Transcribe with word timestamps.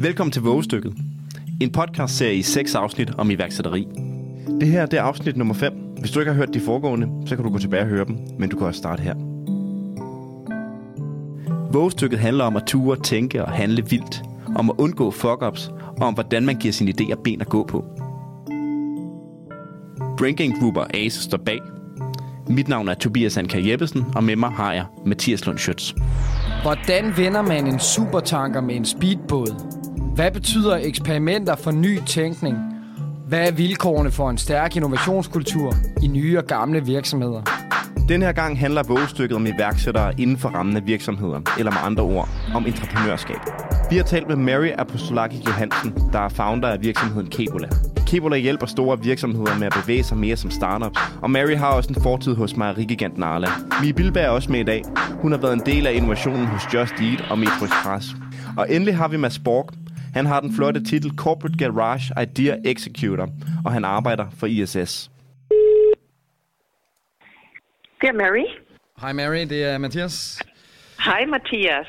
Velkommen 0.00 0.32
til 0.32 0.42
Vågestykket. 0.42 0.94
En 1.60 1.72
podcast-serie 1.72 2.34
i 2.34 2.42
seks 2.42 2.74
afsnit 2.74 3.14
om 3.14 3.30
iværksætteri. 3.30 3.88
Det 4.60 4.68
her 4.68 4.86
det 4.86 4.98
er 4.98 5.02
afsnit 5.02 5.36
nummer 5.36 5.54
5. 5.54 5.72
Hvis 5.98 6.10
du 6.10 6.20
ikke 6.20 6.32
har 6.32 6.36
hørt 6.36 6.54
de 6.54 6.60
foregående, 6.60 7.28
så 7.28 7.36
kan 7.36 7.44
du 7.44 7.50
gå 7.50 7.58
tilbage 7.58 7.82
og 7.82 7.88
høre 7.88 8.04
dem, 8.04 8.18
men 8.38 8.48
du 8.48 8.56
kan 8.56 8.66
også 8.66 8.78
starte 8.78 9.02
her. 9.02 9.14
Vågestykket 11.72 12.18
handler 12.18 12.44
om 12.44 12.56
at 12.56 12.62
ture, 12.66 12.96
tænke 12.96 13.44
og 13.44 13.52
handle 13.52 13.84
vildt. 13.90 14.22
Om 14.56 14.70
at 14.70 14.76
undgå 14.78 15.10
fuck-ups, 15.10 15.70
og 15.96 16.06
om 16.06 16.14
hvordan 16.14 16.46
man 16.46 16.56
giver 16.56 16.72
sine 16.72 16.92
idéer 17.00 17.22
ben 17.24 17.40
at 17.40 17.48
gå 17.48 17.66
på. 17.66 17.84
Brain 20.18 20.52
Group 20.60 20.76
og 20.76 20.94
Ace 20.94 21.22
står 21.22 21.38
bag. 21.38 21.60
Mit 22.48 22.68
navn 22.68 22.88
er 22.88 22.94
Tobias 22.94 23.36
Anker 23.36 23.58
Jeppesen, 23.58 24.04
og 24.14 24.24
med 24.24 24.36
mig 24.36 24.50
har 24.50 24.72
jeg 24.72 24.84
Mathias 25.06 25.46
Lund 25.46 25.58
Schütz. 25.58 25.94
Hvordan 26.62 27.16
vender 27.16 27.42
man 27.42 27.66
en 27.66 27.78
supertanker 27.78 28.60
med 28.60 28.74
en 28.74 28.84
speedbåd? 28.84 29.81
Hvad 30.14 30.30
betyder 30.30 30.76
eksperimenter 30.76 31.56
for 31.56 31.70
ny 31.70 32.00
tænkning? 32.06 32.56
Hvad 33.28 33.48
er 33.48 33.52
vilkårene 33.52 34.10
for 34.10 34.30
en 34.30 34.38
stærk 34.38 34.76
innovationskultur 34.76 35.74
i 36.02 36.06
nye 36.06 36.38
og 36.38 36.44
gamle 36.44 36.84
virksomheder? 36.84 37.42
Den 38.08 38.22
her 38.22 38.32
gang 38.32 38.58
handler 38.58 38.82
vågestykket 38.82 39.36
om 39.36 39.46
iværksættere 39.46 40.20
inden 40.20 40.38
for 40.38 40.48
rammen 40.48 40.76
af 40.76 40.86
virksomheder, 40.86 41.40
eller 41.58 41.72
med 41.72 41.78
andre 41.84 42.02
ord, 42.02 42.28
om 42.54 42.66
entreprenørskab. 42.66 43.36
Vi 43.90 43.96
har 43.96 44.04
talt 44.04 44.28
med 44.28 44.36
Mary 44.36 44.70
Apostolaki 44.78 45.42
Johansen, 45.46 45.94
der 46.12 46.18
er 46.18 46.28
founder 46.28 46.68
af 46.68 46.82
virksomheden 46.82 47.30
Kebola. 47.30 47.68
Kebola 48.06 48.36
hjælper 48.36 48.66
store 48.66 49.00
virksomheder 49.02 49.58
med 49.58 49.66
at 49.66 49.74
bevæge 49.82 50.02
sig 50.02 50.18
mere 50.18 50.36
som 50.36 50.50
startups, 50.50 50.98
og 51.22 51.30
Mary 51.30 51.56
har 51.56 51.68
også 51.68 51.94
en 51.96 52.02
fortid 52.02 52.34
hos 52.34 52.56
mejerigiganten 52.56 53.22
Arla. 53.22 53.48
Mie 53.82 53.92
Bilberg 53.92 54.24
er 54.24 54.28
også 54.28 54.52
med 54.52 54.60
i 54.60 54.64
dag. 54.64 54.82
Hun 55.22 55.32
har 55.32 55.38
været 55.38 55.52
en 55.52 55.62
del 55.66 55.86
af 55.86 55.94
innovationen 55.94 56.46
hos 56.46 56.74
Just 56.74 56.94
Eat 57.00 57.30
og 57.30 57.38
Metro 57.38 57.64
Express. 57.64 58.16
Og 58.56 58.66
endelig 58.70 58.96
har 58.96 59.08
vi 59.08 59.16
Mads 59.16 59.38
Borg. 59.38 59.81
Han 60.14 60.26
har 60.26 60.40
den 60.40 60.52
flotte 60.52 60.84
titel 60.84 61.16
Corporate 61.16 61.58
Garage 61.58 62.22
Idea 62.22 62.56
Executor, 62.64 63.28
og 63.64 63.72
han 63.72 63.84
arbejder 63.84 64.26
for 64.38 64.46
ISS. 64.46 65.10
Det 68.00 68.08
er 68.08 68.12
Mary. 68.12 68.44
Hej 69.00 69.12
Mary, 69.12 69.46
det 69.48 69.64
er 69.64 69.78
Mathias. 69.78 70.42
Hej 71.04 71.26
Mathias. 71.26 71.86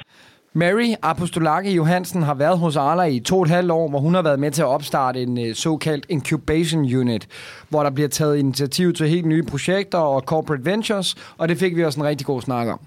Mary 0.56 0.94
Apostolaki 1.02 1.76
Johansen 1.76 2.24
har 2.24 2.34
været 2.34 2.60
hos 2.60 2.76
Arla 2.76 3.04
i 3.04 3.20
to 3.20 3.38
og 3.38 3.44
et 3.44 3.50
halvt 3.50 3.72
år, 3.72 3.90
hvor 3.90 4.00
hun 4.00 4.14
har 4.14 4.22
været 4.22 4.40
med 4.40 4.52
til 4.52 4.62
at 4.62 4.68
opstarte 4.68 5.22
en 5.22 5.48
øh, 5.48 5.56
såkaldt 5.56 6.06
incubation 6.10 6.96
unit, 6.96 7.28
hvor 7.70 7.84
der 7.84 7.90
bliver 7.90 8.10
taget 8.10 8.38
initiativ 8.38 8.94
til 8.94 9.08
helt 9.08 9.26
nye 9.26 9.44
projekter 9.44 9.98
og 9.98 10.22
corporate 10.22 10.66
ventures, 10.66 11.16
og 11.38 11.50
det 11.50 11.58
fik 11.58 11.76
vi 11.76 11.84
også 11.84 12.00
en 12.00 12.06
rigtig 12.06 12.28
god 12.28 12.42
snak 12.42 12.68
om. 12.68 12.80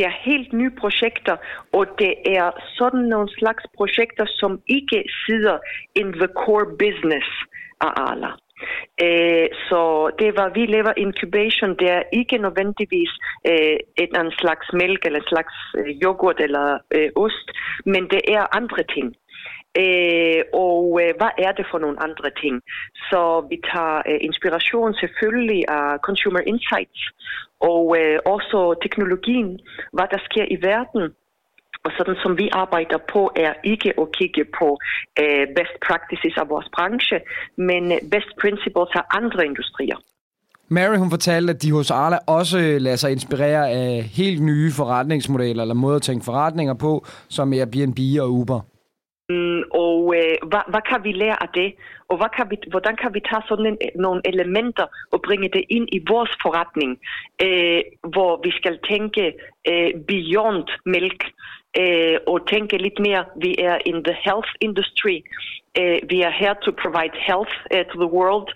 Det 0.00 0.08
er 0.08 0.24
helt 0.30 0.52
nye 0.52 0.70
projekter, 0.70 1.36
og 1.72 1.86
det 1.98 2.14
er 2.36 2.50
sådan 2.78 3.00
nogle 3.00 3.28
slags 3.38 3.64
projekter, 3.76 4.26
som 4.28 4.60
ikke 4.66 5.04
sidder 5.26 5.58
in 5.94 6.12
the 6.12 6.28
core 6.42 6.66
business 6.82 7.28
af 7.80 7.92
Arla. 8.06 8.32
Øh, 9.06 9.48
så 9.68 9.80
det 10.18 10.30
var, 10.38 10.48
vi 10.58 10.66
laver 10.66 10.92
incubation, 10.96 11.76
det 11.80 11.88
er 11.98 12.02
ikke 12.12 12.38
nødvendigvis 12.38 13.12
øh, 13.50 13.76
et 14.02 14.12
andet 14.18 14.34
slags 14.42 14.66
mælk 14.72 15.00
eller 15.06 15.20
en 15.20 15.32
slags 15.32 15.54
øh, 15.78 15.90
yoghurt 16.04 16.40
eller 16.40 16.78
øh, 16.96 17.10
ost, 17.16 17.48
men 17.86 18.02
det 18.12 18.22
er 18.36 18.56
andre 18.60 18.82
ting. 18.94 19.08
Øh, 19.82 20.42
og 20.66 20.82
øh, 21.02 21.12
hvad 21.18 21.32
er 21.46 21.52
det 21.58 21.66
for 21.70 21.78
nogle 21.78 22.02
andre 22.06 22.30
ting? 22.42 22.54
Så 23.10 23.20
vi 23.50 23.56
tager 23.72 23.98
øh, 24.10 24.18
inspiration 24.28 24.94
selvfølgelig 24.94 25.62
af 25.68 25.98
consumer 26.06 26.40
insights 26.52 27.02
og 27.60 27.96
øh, 27.98 28.18
også 28.34 28.58
teknologien, 28.82 29.60
hvad 29.92 30.08
der 30.10 30.20
sker 30.28 30.44
i 30.50 30.56
verden, 30.70 31.02
og 31.84 31.90
sådan 31.98 32.16
som 32.22 32.38
vi 32.38 32.48
arbejder 32.52 32.98
på, 33.12 33.22
er 33.36 33.52
ikke 33.64 33.90
at 34.02 34.06
kigge 34.18 34.44
på 34.58 34.68
øh, 35.22 35.46
best 35.56 35.74
practices 35.86 36.34
af 36.42 36.48
vores 36.48 36.68
branche, 36.76 37.20
men 37.56 37.92
øh, 37.92 37.98
best 38.14 38.30
principles 38.40 38.90
af 39.00 39.04
andre 39.18 39.46
industrier. 39.46 39.98
Mary 40.68 40.96
hun 40.96 41.10
fortalte, 41.10 41.52
at 41.52 41.62
de 41.62 41.72
hos 41.72 41.90
Arla 41.90 42.18
også 42.26 42.58
lader 42.58 42.96
sig 42.96 43.12
inspirere 43.12 43.70
af 43.70 44.02
helt 44.02 44.42
nye 44.42 44.72
forretningsmodeller 44.72 45.62
eller 45.62 45.74
måder 45.74 45.96
at 45.96 46.02
tænke 46.02 46.24
forretninger 46.24 46.74
på, 46.74 47.06
som 47.28 47.52
Airbnb 47.52 47.98
og 48.20 48.32
Uber. 48.32 48.60
Mm, 49.30 49.62
og 49.84 50.14
øh, 50.16 50.36
hvad, 50.50 50.64
hvad 50.72 50.82
kan 50.90 51.00
vi 51.04 51.12
lære 51.12 51.42
af 51.42 51.48
det? 51.54 51.74
Og 52.08 52.16
hvad 52.16 52.30
kan 52.36 52.46
vi, 52.50 52.56
hvordan 52.70 52.96
kan 53.02 53.14
vi 53.14 53.20
tage 53.20 53.42
sådan 53.48 53.66
en, 53.66 53.78
nogle 53.94 54.20
elementer 54.24 54.86
og 55.12 55.22
bringe 55.22 55.48
det 55.48 55.64
ind 55.68 55.88
i 55.92 56.00
vores 56.08 56.32
forretning, 56.42 56.92
øh, 57.46 57.82
hvor 58.12 58.40
vi 58.44 58.50
skal 58.50 58.78
tænke 58.90 59.24
øh, 59.70 59.90
beyond 60.08 60.68
mælk, 60.86 61.20
øh, 61.80 62.16
og 62.26 62.48
tænke 62.52 62.76
lidt 62.76 62.98
mere, 62.98 63.24
vi 63.36 63.50
er 63.58 63.78
in 63.84 64.04
the 64.04 64.16
health 64.26 64.50
industry, 64.60 65.16
øh, 65.78 65.98
vi 66.10 66.20
er 66.28 66.30
her 66.30 66.54
to 66.54 66.70
provide 66.82 67.16
health 67.28 67.54
uh, 67.74 67.84
to 67.90 67.96
the 68.04 68.12
world. 68.16 68.48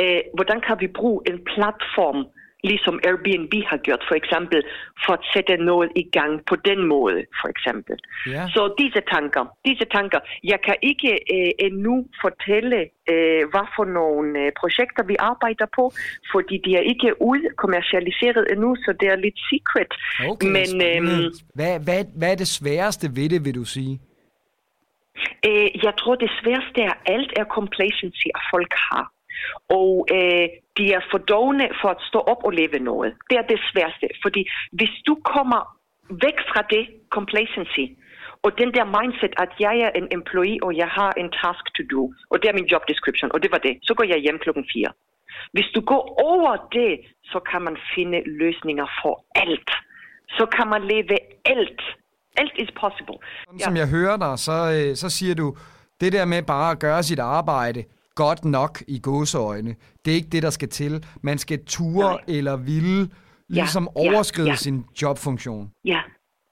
Øh, 0.00 0.20
hvordan 0.34 0.60
kan 0.60 0.76
vi 0.80 0.86
bruge 0.86 1.20
en 1.30 1.38
platform, 1.44 2.20
ligesom 2.64 3.00
Airbnb 3.04 3.54
har 3.66 3.76
gjort 3.76 4.04
for 4.08 4.14
eksempel, 4.14 4.62
for 5.04 5.12
at 5.12 5.24
sætte 5.34 5.56
noget 5.56 5.90
i 5.96 6.04
gang 6.12 6.32
på 6.50 6.56
den 6.56 6.86
måde, 6.86 7.20
for 7.40 7.48
eksempel. 7.48 7.96
Ja. 8.26 8.48
Så 8.54 8.74
disse 8.78 9.02
tanker, 9.14 9.44
disse 9.64 9.86
tanker, 9.96 10.20
jeg 10.44 10.58
kan 10.66 10.76
ikke 10.82 11.12
øh, 11.34 11.50
endnu 11.66 12.06
fortælle, 12.24 12.78
øh, 13.12 13.42
hvad 13.52 13.66
for 13.76 13.84
nogle 14.00 14.28
øh, 14.42 14.52
projekter 14.60 15.02
vi 15.10 15.16
arbejder 15.18 15.66
på, 15.78 15.84
fordi 16.32 16.56
de 16.64 16.70
er 16.76 16.84
ikke 16.92 17.22
ud 17.22 17.42
kommercialiseret 17.56 18.46
endnu, 18.52 18.76
så 18.84 18.90
det 19.00 19.08
er 19.08 19.16
lidt 19.16 19.38
secret. 19.50 19.92
Okay, 20.30 20.48
Men 20.56 20.70
øhm, 20.88 21.32
hvad, 21.54 21.74
hvad, 21.84 22.04
hvad 22.18 22.30
er 22.32 22.38
det 22.42 22.48
sværeste 22.48 23.06
ved 23.16 23.28
det, 23.28 23.44
vil 23.44 23.54
du 23.54 23.64
sige? 23.64 24.00
Øh, 25.48 25.68
jeg 25.86 25.94
tror, 26.00 26.14
det 26.14 26.30
sværeste 26.42 26.80
er, 26.80 26.94
alt 27.06 27.32
er 27.36 27.44
complacency, 27.44 28.26
at 28.38 28.42
folk 28.54 28.72
har. 28.88 29.04
Og 29.80 30.06
øh, 30.16 30.48
de 30.80 30.86
er 30.96 31.02
for 31.10 31.20
dogne 31.32 31.66
for 31.80 31.88
at 31.96 32.00
stå 32.10 32.18
op 32.32 32.40
og 32.48 32.52
leve 32.60 32.78
noget. 32.90 33.10
Det 33.30 33.36
er 33.42 33.46
det 33.52 33.58
sværeste. 33.70 34.06
Fordi 34.24 34.42
hvis 34.78 34.94
du 35.08 35.14
kommer 35.34 35.60
væk 36.24 36.38
fra 36.50 36.60
det 36.74 36.84
complacency, 37.16 37.86
og 38.44 38.50
den 38.60 38.70
der 38.76 38.84
mindset, 38.98 39.32
at 39.44 39.52
jeg 39.66 39.76
er 39.86 39.90
en 40.00 40.08
employee, 40.18 40.58
og 40.66 40.72
jeg 40.82 40.88
har 40.98 41.10
en 41.22 41.28
task 41.40 41.64
to 41.76 41.82
do, 41.92 42.02
og 42.30 42.36
det 42.40 42.46
er 42.50 42.54
min 42.60 42.68
job 42.72 42.82
description, 42.92 43.28
og 43.34 43.38
det 43.42 43.50
var 43.54 43.60
det, 43.66 43.74
så 43.86 43.92
går 43.98 44.06
jeg 44.12 44.18
hjem 44.26 44.38
klokken 44.44 44.64
4. 44.72 44.92
Hvis 45.54 45.68
du 45.76 45.80
går 45.92 46.02
over 46.32 46.52
det, 46.78 46.92
så 47.32 47.38
kan 47.50 47.60
man 47.66 47.76
finde 47.94 48.18
løsninger 48.42 48.86
for 49.02 49.14
alt. 49.44 49.70
Så 50.38 50.44
kan 50.56 50.66
man 50.74 50.82
leve 50.92 51.16
alt. 51.44 51.82
Alt 52.36 52.56
is 52.62 52.70
possible. 52.82 53.18
Sådan 53.44 53.60
som 53.60 53.76
jeg 53.76 53.88
hører 53.96 54.16
dig, 54.16 54.38
så, 54.38 54.56
øh, 54.76 54.96
så 55.02 55.08
siger 55.18 55.34
du, 55.34 55.46
det 56.00 56.12
der 56.12 56.24
med 56.24 56.42
bare 56.42 56.70
at 56.70 56.78
gøre 56.78 57.02
sit 57.02 57.18
arbejde 57.18 57.84
godt 58.14 58.44
nok 58.44 58.82
i 58.88 58.98
gåseøjne, 58.98 59.74
det 60.04 60.10
er 60.10 60.14
ikke 60.14 60.32
det, 60.32 60.42
der 60.42 60.50
skal 60.50 60.68
til. 60.68 61.06
Man 61.22 61.38
skal 61.38 61.64
ture 61.64 62.10
Nej. 62.10 62.36
eller 62.36 62.56
ville 62.56 63.08
ligesom 63.48 63.88
ja, 63.96 64.00
overskride 64.04 64.48
ja. 64.48 64.54
sin 64.54 64.84
jobfunktion. 65.02 65.70
Ja, 65.84 66.00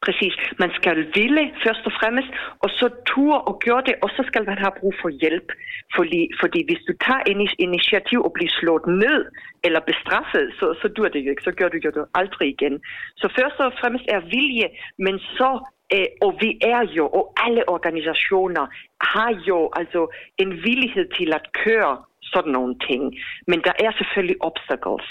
præcis. 0.05 0.35
Man 0.59 0.71
skal 0.79 0.97
ville 1.15 1.45
først 1.65 1.83
og 1.89 1.93
fremmest, 2.01 2.29
og 2.65 2.71
så 2.71 2.87
ture 3.11 3.41
og 3.41 3.55
gøre 3.67 3.83
det, 3.89 3.95
og 4.03 4.11
så 4.17 4.23
skal 4.29 4.43
man 4.49 4.59
have 4.59 4.75
brug 4.81 4.95
for 5.03 5.11
hjælp. 5.23 5.49
Fordi, 5.97 6.23
fordi 6.41 6.61
hvis 6.69 6.83
du 6.89 6.93
tager 7.07 7.23
en 7.31 7.41
initiativ 7.67 8.19
og 8.27 8.33
bliver 8.37 8.53
slået 8.61 8.87
ned 9.05 9.21
eller 9.67 9.81
bestraffet, 9.91 10.45
så, 10.59 10.67
så 10.81 10.87
dur 10.97 11.09
det 11.09 11.21
jo 11.25 11.31
ikke. 11.31 11.47
Så 11.49 11.53
gør 11.59 11.69
du 11.69 11.79
jo 11.85 11.91
det 11.97 12.05
aldrig 12.21 12.49
igen. 12.57 12.75
Så 13.21 13.27
først 13.39 13.57
og 13.65 13.73
fremmest 13.81 14.07
er 14.17 14.21
vilje, 14.37 14.69
men 15.05 15.15
så 15.39 15.51
Øh, 15.95 16.09
og 16.23 16.31
vi 16.41 16.59
er 16.63 16.81
jo, 16.97 17.05
og 17.19 17.33
alle 17.45 17.69
organisationer 17.69 18.67
har 19.01 19.31
jo 19.49 19.71
altså 19.81 20.03
en 20.39 20.51
villighed 20.51 21.07
til 21.19 21.33
at 21.39 21.45
køre 21.65 22.03
sådan 22.23 22.53
nogle 22.53 22.75
ting. 22.89 23.03
Men 23.47 23.59
der 23.67 23.73
er 23.85 23.93
selvfølgelig 23.99 24.37
obstacles. 24.41 25.07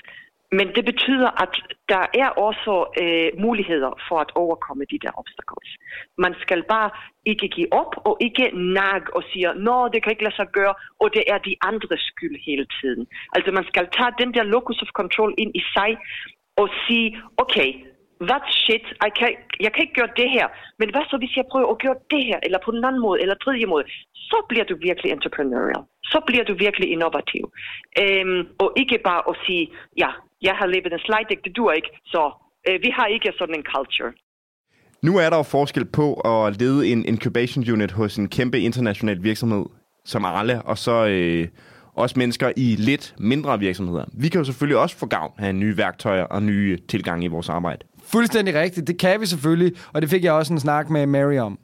Men 0.51 0.67
det 0.75 0.85
betyder, 0.85 1.29
at 1.43 1.53
der 1.89 2.05
er 2.23 2.29
også 2.47 2.73
øh, 3.01 3.41
muligheder 3.45 3.91
for 4.07 4.17
at 4.19 4.31
overkomme 4.35 4.85
de 4.91 4.99
der 5.03 5.11
obstacles. 5.21 5.69
Man 6.17 6.33
skal 6.43 6.63
bare 6.63 6.89
ikke 7.25 7.47
give 7.47 7.73
op 7.73 7.93
og 8.05 8.17
ikke 8.21 8.45
nag 8.79 9.15
og 9.15 9.23
sige, 9.31 9.53
nå, 9.67 9.87
det 9.93 10.03
kan 10.03 10.11
ikke 10.11 10.23
lade 10.23 10.35
sig 10.35 10.47
gøre, 10.51 10.73
og 10.99 11.07
det 11.15 11.23
er 11.27 11.37
de 11.37 11.55
andres 11.61 12.03
skyld 12.11 12.35
hele 12.45 12.65
tiden. 12.81 13.07
Altså 13.35 13.51
man 13.51 13.65
skal 13.71 13.87
tage 13.97 14.13
den 14.21 14.33
der 14.33 14.43
locus 14.43 14.81
of 14.81 14.95
control 14.99 15.33
ind 15.37 15.51
i 15.55 15.63
sig 15.75 15.91
og 16.61 16.69
sige, 16.87 17.07
okay, 17.37 17.69
that's 18.29 18.51
shit, 18.65 18.85
I 19.07 19.09
kan, 19.19 19.29
jeg 19.65 19.71
kan 19.73 19.81
ikke 19.83 19.97
gøre 19.99 20.13
det 20.21 20.29
her, 20.35 20.47
men 20.79 20.87
hvad 20.93 21.03
så 21.09 21.17
hvis 21.17 21.37
jeg 21.37 21.45
prøver 21.51 21.71
at 21.71 21.81
gøre 21.85 21.97
det 22.13 22.23
her, 22.29 22.39
eller 22.43 22.59
på 22.65 22.71
den 22.71 22.83
anden 22.87 23.01
måde, 23.01 23.21
eller 23.21 23.35
tredje 23.35 23.65
måde, 23.65 23.85
så 24.29 24.37
bliver 24.49 24.65
du 24.69 24.75
virkelig 24.87 25.09
entrepreneurial. 25.11 25.83
Så 26.03 26.19
bliver 26.27 26.45
du 26.49 26.53
virkelig 26.65 26.87
innovativ. 26.95 27.43
Øhm, 28.01 28.41
og 28.63 28.69
ikke 28.81 28.97
bare 29.09 29.23
at 29.29 29.35
sige, 29.45 29.63
ja, 30.03 30.09
jeg 30.41 30.55
har 30.59 30.67
levet 30.73 30.93
en 30.93 30.99
slide 31.05 31.27
deck, 31.29 31.43
det 31.45 31.55
du 31.55 31.69
ikke, 31.69 31.89
så 32.05 32.21
øh, 32.67 32.77
vi 32.85 32.89
har 32.97 33.05
ikke 33.05 33.31
sådan 33.39 33.55
en 33.55 33.65
culture. 33.73 34.11
Nu 35.01 35.17
er 35.17 35.29
der 35.29 35.37
jo 35.37 35.43
forskel 35.43 35.85
på 35.85 36.13
at 36.13 36.61
lede 36.61 36.87
en 36.91 37.05
incubation 37.05 37.63
unit 37.73 37.91
hos 37.91 38.17
en 38.17 38.29
kæmpe 38.29 38.59
international 38.59 39.23
virksomhed 39.23 39.65
som 40.05 40.25
Arle, 40.25 40.61
og 40.61 40.77
så 40.77 41.07
øh, 41.07 41.47
også 41.93 42.19
mennesker 42.19 42.51
i 42.57 42.75
lidt 42.75 43.15
mindre 43.19 43.59
virksomheder. 43.59 44.05
Vi 44.13 44.29
kan 44.29 44.39
jo 44.39 44.45
selvfølgelig 44.45 44.77
også 44.77 44.97
få 44.97 45.05
gavn 45.05 45.33
af 45.37 45.55
nye 45.55 45.77
værktøjer 45.77 46.23
og 46.23 46.43
nye 46.43 46.77
tilgange 46.89 47.25
i 47.25 47.27
vores 47.27 47.49
arbejde. 47.49 47.85
Fuldstændig 48.11 48.55
rigtigt, 48.55 48.87
det 48.87 48.99
kan 48.99 49.21
vi 49.21 49.25
selvfølgelig, 49.25 49.73
og 49.93 50.01
det 50.01 50.09
fik 50.09 50.23
jeg 50.23 50.33
også 50.33 50.53
en 50.53 50.59
snak 50.59 50.89
med 50.89 51.05
Mary 51.05 51.37
om. 51.37 51.59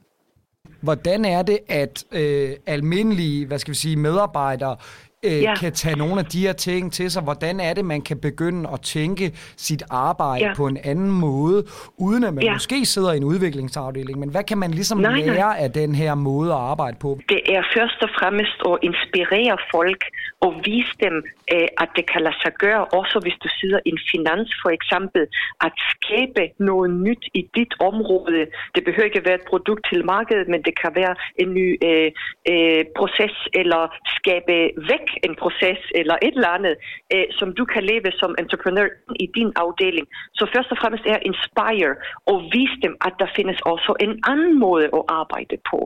Hvordan 0.80 1.24
er 1.24 1.42
det, 1.42 1.58
at 1.68 2.04
øh, 2.12 2.50
almindelige, 2.66 3.46
hvad 3.46 3.58
skal 3.58 3.72
vi 3.72 3.76
sige, 3.76 3.96
medarbejdere 3.96 4.76
øh, 5.24 5.42
ja. 5.42 5.54
kan 5.54 5.72
tage 5.72 5.96
nogle 5.96 6.18
af 6.18 6.24
de 6.24 6.40
her 6.46 6.52
ting 6.52 6.92
til 6.92 7.10
sig. 7.10 7.22
Hvordan 7.22 7.60
er 7.60 7.74
det, 7.74 7.84
man 7.84 8.02
kan 8.02 8.18
begynde 8.18 8.68
at 8.72 8.80
tænke 8.80 9.32
sit 9.56 9.82
arbejde 9.90 10.46
ja. 10.46 10.54
på 10.54 10.66
en 10.66 10.78
anden 10.84 11.10
måde, 11.10 11.64
uden 11.96 12.24
at 12.24 12.34
man 12.34 12.44
ja. 12.44 12.52
måske 12.52 12.86
sidder 12.86 13.12
i 13.12 13.16
en 13.16 13.24
udviklingsafdeling? 13.24 14.18
Men 14.18 14.28
hvad 14.28 14.44
kan 14.44 14.58
man 14.58 14.70
ligesom 14.70 14.98
nej, 14.98 15.20
lære 15.20 15.36
nej. 15.36 15.56
af 15.58 15.70
den 15.70 15.94
her 15.94 16.14
måde 16.14 16.52
at 16.52 16.58
arbejde 16.58 16.96
på? 17.00 17.18
Det 17.28 17.40
er 17.46 17.62
først 17.76 18.02
og 18.02 18.08
fremmest 18.18 18.58
at 18.70 18.78
inspirere 18.82 19.56
folk 19.70 20.04
og 20.40 20.54
vise 20.64 20.94
dem, 21.00 21.24
Øh, 21.52 21.68
at 21.82 21.88
det 21.96 22.04
kan 22.12 22.22
lade 22.26 22.38
sig 22.44 22.52
gøre, 22.64 22.84
også 22.84 23.16
hvis 23.24 23.38
du 23.44 23.48
sidder 23.60 23.80
i 23.84 23.90
en 23.94 24.00
finans 24.10 24.48
for 24.62 24.70
eksempel, 24.78 25.22
at 25.66 25.72
skabe 25.94 26.42
noget 26.58 26.90
nyt 27.06 27.24
i 27.34 27.42
dit 27.56 27.72
område. 27.90 28.46
Det 28.74 28.84
behøver 28.84 29.10
ikke 29.10 29.24
være 29.28 29.40
et 29.42 29.50
produkt 29.52 29.82
til 29.90 30.04
markedet, 30.04 30.48
men 30.48 30.62
det 30.66 30.74
kan 30.82 30.92
være 30.94 31.14
en 31.42 31.54
ny 31.58 31.68
øh, 31.88 32.10
øh, 32.52 32.84
proces 32.98 33.36
eller 33.60 33.82
skabe 34.18 34.56
væk 34.90 35.06
en 35.26 35.34
proces 35.42 35.80
eller 36.00 36.16
et 36.26 36.34
eller 36.38 36.52
andet, 36.58 36.74
øh, 37.14 37.26
som 37.38 37.48
du 37.58 37.64
kan 37.64 37.82
leve 37.84 38.10
som 38.20 38.34
entreprenør 38.42 38.88
i 39.24 39.26
din 39.36 39.52
afdeling. 39.56 40.06
Så 40.38 40.44
først 40.54 40.70
og 40.70 40.78
fremmest 40.80 41.04
er 41.06 41.18
inspire 41.30 41.92
og 42.30 42.36
vise 42.54 42.78
dem, 42.84 42.94
at 43.06 43.14
der 43.20 43.28
findes 43.36 43.58
også 43.72 43.94
en 44.00 44.14
anden 44.30 44.58
måde 44.66 44.86
at 44.98 45.02
arbejde 45.08 45.56
på. 45.70 45.78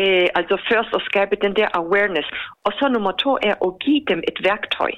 Øh, 0.00 0.28
altså 0.38 0.56
først 0.70 0.90
at 0.98 1.02
skabe 1.10 1.34
den 1.44 1.52
der 1.56 1.68
awareness. 1.82 2.28
Og 2.66 2.72
så 2.78 2.84
nummer 2.88 3.12
to 3.12 3.32
er 3.48 3.54
at 3.66 3.72
give 3.84 4.02
dem 4.12 4.20
et 4.30 4.38
værktøj. 4.48 4.92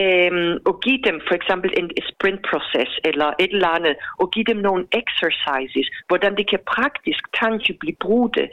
Øh, 0.00 0.32
og 0.68 0.74
give 0.84 1.00
dem 1.08 1.16
for 1.28 1.34
eksempel 1.40 1.70
en 1.80 1.88
sprint-proces 2.10 2.92
eller 3.04 3.28
et 3.44 3.52
eller 3.56 3.68
andet. 3.68 3.96
Og 4.20 4.26
give 4.34 4.44
dem 4.44 4.56
nogle 4.68 4.84
exercises, 5.02 5.88
hvordan 6.08 6.32
de 6.38 6.44
kan 6.44 6.60
praktisk, 6.74 7.22
tangibly 7.40 7.92
bruge 8.00 8.30
det, 8.38 8.48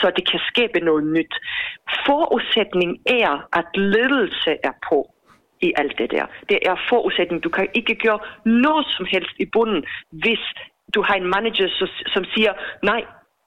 så 0.00 0.06
de 0.16 0.22
kan 0.30 0.40
skabe 0.50 0.78
noget 0.80 1.04
nyt. 1.16 1.34
Forudsætning 2.06 2.90
er, 3.06 3.32
at 3.58 3.68
ledelse 3.94 4.52
er 4.68 4.74
på 4.88 4.98
i 5.62 5.72
alt 5.76 5.98
det 5.98 6.10
der. 6.10 6.26
Det 6.48 6.58
er 6.70 6.76
forudsætning. 6.88 7.44
Du 7.44 7.48
kan 7.48 7.66
ikke 7.74 7.94
gøre 7.94 8.18
noget 8.44 8.86
som 8.96 9.06
helst 9.10 9.34
i 9.38 9.46
bunden, 9.52 9.84
hvis 10.12 10.42
du 10.94 11.02
har 11.02 11.14
en 11.14 11.26
manager, 11.26 11.68
som 12.14 12.24
siger, 12.24 12.52
nej, 12.82 13.02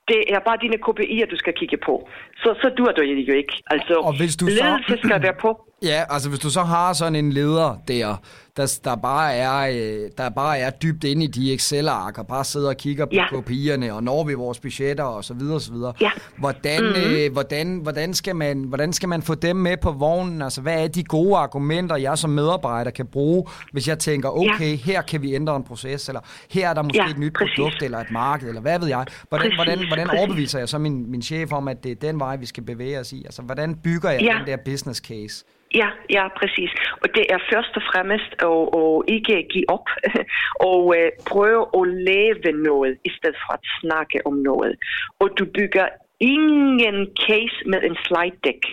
det 0.08 0.22
er 0.36 0.40
bare 0.48 0.58
dine 0.62 0.78
KPI'er, 0.86 1.28
du 1.34 1.38
skal 1.44 1.54
kigge 1.54 1.78
på. 1.78 2.10
Så, 2.42 2.50
så 2.62 2.68
dur 2.78 2.92
du 2.92 3.02
jo 3.02 3.34
ikke. 3.34 3.54
Altså, 3.74 3.94
og 3.94 4.18
hvis 4.18 4.36
du 4.36 4.46
ledelse 4.46 4.94
så... 5.02 5.08
skal 5.08 5.22
være 5.22 5.38
på. 5.46 5.50
Ja, 5.84 6.04
altså 6.10 6.30
hvis 6.30 6.40
du 6.40 6.50
så 6.50 6.64
har 6.64 6.94
sådan 6.94 7.16
en 7.16 7.32
leder 7.32 7.78
der, 7.88 8.16
der, 8.58 8.80
der, 8.84 8.96
bare 8.96 9.34
er, 9.34 9.60
øh, 9.60 10.10
der 10.18 10.30
bare 10.30 10.60
er 10.60 10.70
dybt 10.70 11.04
inde 11.04 11.24
i 11.24 11.28
de 11.28 11.54
Excel-ark, 11.54 12.18
og 12.18 12.28
bare 12.28 12.44
sidder 12.44 12.70
og 12.70 12.78
kigger 12.78 13.06
på 13.06 13.14
ja. 13.14 13.28
kopierne, 13.30 13.94
og 13.94 14.04
når 14.04 14.24
vi 14.24 14.34
vores 14.34 14.60
budgetter, 14.60 15.04
og 15.04 15.24
så 15.24 15.34
videre, 15.34 15.56
og 15.56 15.62
så 15.62 15.74
videre. 15.74 15.94
Ja. 16.02 16.12
Hvordan, 16.38 16.84
mm-hmm. 16.84 17.16
øh, 17.16 17.32
hvordan, 17.32 17.78
hvordan, 17.78 18.14
skal 18.14 18.36
man, 18.36 18.64
hvordan 18.64 18.94
skal 18.94 19.10
man 19.10 19.22
få 19.22 19.36
dem 19.36 19.56
med 19.56 19.78
på 19.78 19.92
vognen? 19.92 20.42
Altså, 20.42 20.62
hvad 20.62 20.84
er 20.84 20.88
de 20.88 21.04
gode 21.04 21.38
argumenter, 21.38 21.96
jeg 21.96 22.18
som 22.18 22.30
medarbejder 22.30 22.92
kan 22.92 23.06
bruge, 23.06 23.46
hvis 23.72 23.88
jeg 23.88 24.00
tænker, 24.00 24.30
okay, 24.30 24.72
ja. 24.72 24.76
her 24.76 25.02
kan 25.02 25.22
vi 25.22 25.36
ændre 25.36 25.56
en 25.56 25.64
proces, 25.64 26.08
eller 26.08 26.22
her 26.50 26.70
er 26.70 26.74
der 26.74 26.82
måske 26.82 27.04
ja, 27.04 27.10
et 27.10 27.18
nyt 27.18 27.34
præcis. 27.34 27.56
produkt, 27.56 27.84
eller 27.84 28.00
et 28.00 28.12
marked, 28.12 28.48
eller 28.48 28.62
hvad 28.62 28.80
ved 28.80 28.88
jeg. 28.88 29.06
Hvordan, 29.30 29.46
præcis, 29.46 29.56
hvordan, 29.56 29.88
hvordan 29.88 30.08
præcis. 30.08 30.20
overbeviser 30.20 30.60
jeg 30.60 30.70
så 30.70 30.78
min, 30.78 31.12
min 31.12 31.22
chef 31.22 31.52
om, 31.52 31.68
at 31.68 31.84
det 31.84 31.92
er 31.92 31.96
den 31.96 32.20
vej, 32.20 32.36
vi 32.36 32.46
skal 32.46 32.64
bevæge 32.64 33.00
os 33.00 33.14
i? 33.14 33.24
Altså, 33.26 33.42
hvordan 33.42 33.76
bygger 33.76 34.10
jeg 34.10 34.22
ja. 34.22 34.36
den 34.40 34.48
der 34.48 34.58
business 34.66 35.00
case? 35.00 35.46
Ja, 35.74 35.90
ja, 36.10 36.28
præcis. 36.40 36.72
Og 37.02 37.08
det 37.16 37.26
er 37.30 37.40
først 37.52 37.74
og 37.76 37.84
fremmest 37.92 38.32
at, 38.50 38.62
at 38.82 38.94
ikke 39.16 39.48
give 39.54 39.70
op 39.70 39.88
og 40.72 40.86
uh, 40.86 41.10
prøve 41.32 41.64
at 41.80 41.88
lave 42.12 42.52
noget, 42.70 42.98
i 43.04 43.10
stedet 43.18 43.38
for 43.46 43.54
at 43.54 43.66
snakke 43.82 44.18
om 44.26 44.34
noget. 44.34 44.74
Og 45.20 45.30
du 45.40 45.46
bygger 45.46 45.88
ingen 46.20 46.98
case 47.28 47.58
med 47.66 47.84
en 47.84 47.98
slide 48.06 48.38
deck. 48.44 48.64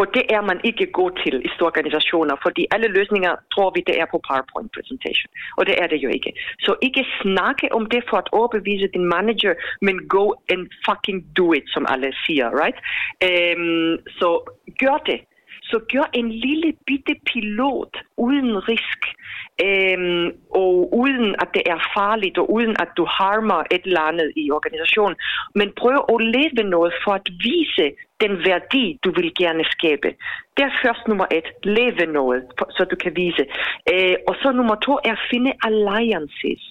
Og 0.00 0.06
det 0.14 0.24
er 0.36 0.42
man 0.50 0.60
ikke 0.64 0.86
god 0.86 1.10
til 1.22 1.34
i 1.46 1.50
store 1.54 1.72
organisationer, 1.72 2.36
fordi 2.42 2.66
alle 2.74 2.88
løsninger 2.88 3.32
tror 3.54 3.70
vi, 3.74 3.80
det 3.86 3.96
er 4.00 4.06
på 4.10 4.18
PowerPoint 4.28 4.70
presentation. 4.76 5.30
Og 5.58 5.66
det 5.66 5.74
er 5.82 5.86
det 5.86 5.98
jo 6.04 6.08
ikke. 6.08 6.32
Så 6.58 6.74
ikke 6.82 7.04
snakke 7.22 7.66
om 7.72 7.86
det 7.86 8.02
for 8.10 8.16
at 8.16 8.28
overbevise 8.32 8.88
din 8.94 9.06
manager, 9.16 9.54
men 9.86 10.08
go 10.08 10.24
and 10.52 10.62
fucking 10.86 11.18
do 11.38 11.52
it, 11.52 11.64
som 11.74 11.86
alle 11.88 12.12
siger, 12.26 12.46
right? 12.62 12.78
Um, 13.28 13.98
så 14.18 14.28
gør 14.82 14.96
det 15.10 15.20
så 15.72 15.78
gør 15.92 16.06
en 16.20 16.28
lille 16.46 16.72
bitte 16.86 17.14
pilot 17.30 17.92
uden 18.16 18.50
risk, 18.68 19.00
øhm, 19.66 20.26
og 20.62 20.74
uden 21.02 21.26
at 21.42 21.48
det 21.54 21.62
er 21.74 21.80
farligt, 21.96 22.38
og 22.38 22.46
uden 22.56 22.74
at 22.84 22.90
du 22.96 23.04
harmer 23.18 23.60
et 23.74 23.84
eller 23.88 24.00
andet 24.10 24.32
i 24.36 24.50
organisationen. 24.50 25.16
Men 25.54 25.68
prøv 25.80 25.98
at 26.14 26.20
leve 26.36 26.62
noget 26.74 26.92
for 27.04 27.12
at 27.20 27.26
vise 27.48 27.86
den 28.22 28.32
værdi, 28.50 28.84
du 29.04 29.10
vil 29.18 29.30
gerne 29.42 29.64
skabe. 29.76 30.08
Det 30.56 30.62
er 30.68 30.78
først 30.84 31.08
nummer 31.08 31.26
et, 31.38 31.48
leve 31.64 32.06
noget, 32.18 32.42
så 32.76 32.82
du 32.90 32.96
kan 33.04 33.12
vise. 33.16 33.44
Øh, 33.92 34.16
og 34.28 34.34
så 34.42 34.48
nummer 34.52 34.74
to 34.74 34.92
er 35.08 35.12
at 35.12 35.26
finde 35.30 35.52
alliances. 35.68 36.62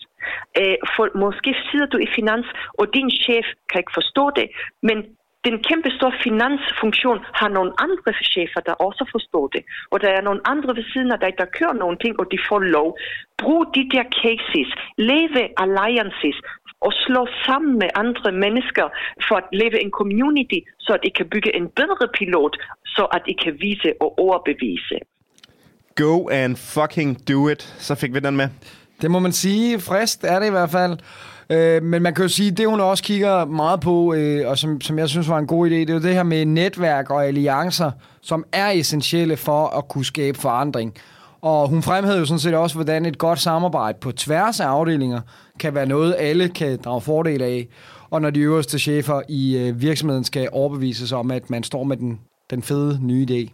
Øh, 0.60 0.78
for 0.96 1.06
måske 1.24 1.56
sidder 1.72 1.86
du 1.94 1.98
i 1.98 2.08
finans, 2.16 2.48
og 2.80 2.86
din 2.94 3.10
chef 3.12 3.46
kan 3.70 3.80
ikke 3.80 3.98
forstå 4.00 4.26
det, 4.40 4.48
men 4.88 4.98
den 5.48 5.56
kæmpe 5.68 5.90
store 5.98 6.14
finansfunktion 6.26 7.20
har 7.40 7.50
nogle 7.58 7.72
andre 7.86 8.12
chefer, 8.32 8.62
der 8.70 8.76
også 8.88 9.04
forstår 9.12 9.46
det. 9.56 9.64
Og 9.92 9.98
der 10.04 10.10
er 10.18 10.22
nogle 10.22 10.42
andre 10.54 10.76
ved 10.76 10.86
siden 10.94 11.12
af 11.16 11.20
dig, 11.20 11.32
der 11.42 11.54
kører 11.58 11.76
nogle 11.84 11.98
ting, 12.04 12.14
og 12.22 12.26
de 12.32 12.38
får 12.50 12.60
lov. 12.60 12.90
Brug 13.42 13.62
de 13.76 13.84
der 13.94 14.06
cases. 14.22 14.70
Leve 14.98 15.44
alliances 15.64 16.38
og 16.86 16.92
slå 17.06 17.28
sammen 17.46 17.74
med 17.82 17.90
andre 17.96 18.32
mennesker 18.32 18.86
for 19.28 19.36
at 19.42 19.48
leve 19.62 19.78
en 19.86 19.92
community, 20.00 20.60
så 20.80 20.94
at 20.94 21.04
I 21.04 21.10
kan 21.10 21.28
bygge 21.34 21.56
en 21.56 21.68
bedre 21.80 22.08
pilot, 22.18 22.58
så 22.86 23.04
at 23.18 23.24
I 23.28 23.36
kan 23.44 23.54
vise 23.60 23.94
og 24.02 24.20
overbevise. 24.20 24.98
Go 25.96 26.28
and 26.28 26.56
fucking 26.56 27.30
do 27.30 27.50
it. 27.50 27.62
Så 27.88 27.96
fik 27.96 28.14
vi 28.14 28.20
den 28.20 28.36
med. 28.38 28.48
Det 29.02 29.12
må 29.12 29.20
man 29.20 29.32
sige. 29.32 29.80
Frist 29.80 30.24
er 30.24 30.40
det 30.40 30.48
i 30.48 30.56
hvert 30.58 30.70
fald. 30.70 30.98
Øh, 31.52 31.84
men 31.84 32.02
man 32.02 32.14
kan 32.14 32.24
jo 32.24 32.30
sige, 32.30 32.52
det 32.52 32.68
hun 32.68 32.80
også 32.80 33.04
kigger 33.04 33.46
meget 33.46 33.80
på, 33.80 34.14
øh, 34.14 34.50
og 34.50 34.58
som, 34.58 34.82
som 34.82 35.00
jeg 35.00 35.10
synes 35.10 35.30
var 35.30 35.38
en 35.38 35.48
god 35.48 35.68
idé, 35.68 35.74
det 35.74 35.90
er 35.90 35.94
jo 35.94 36.00
det 36.00 36.14
her 36.14 36.24
med 36.24 36.46
netværk 36.46 37.10
og 37.10 37.26
alliancer, 37.26 37.92
som 38.22 38.46
er 38.54 38.70
essentielle 38.70 39.38
for 39.38 39.68
at 39.68 39.88
kunne 39.88 40.06
skabe 40.06 40.38
forandring. 40.38 40.94
Og 41.42 41.68
hun 41.68 41.82
fremhævede 41.82 42.20
jo 42.20 42.26
sådan 42.26 42.40
set 42.40 42.54
også, 42.54 42.76
hvordan 42.76 43.06
et 43.06 43.18
godt 43.18 43.40
samarbejde 43.40 43.98
på 44.02 44.12
tværs 44.12 44.60
af 44.60 44.68
afdelinger 44.68 45.22
kan 45.60 45.76
være 45.76 45.86
noget, 45.86 46.16
alle 46.20 46.50
kan 46.50 46.80
drage 46.84 47.02
fordel 47.02 47.42
af. 47.42 47.68
Og 48.10 48.22
når 48.22 48.30
de 48.30 48.40
øverste 48.40 48.80
chefer 48.80 49.22
i 49.30 49.58
øh, 49.58 49.82
virksomheden 49.82 50.24
skal 50.24 50.50
overbevises 50.52 51.12
om, 51.12 51.32
at 51.32 51.50
man 51.50 51.64
står 51.64 51.84
med 51.84 51.98
den, 51.98 52.20
den 52.50 52.64
fede 52.64 53.00
nye 53.02 53.26
idé. 53.30 53.54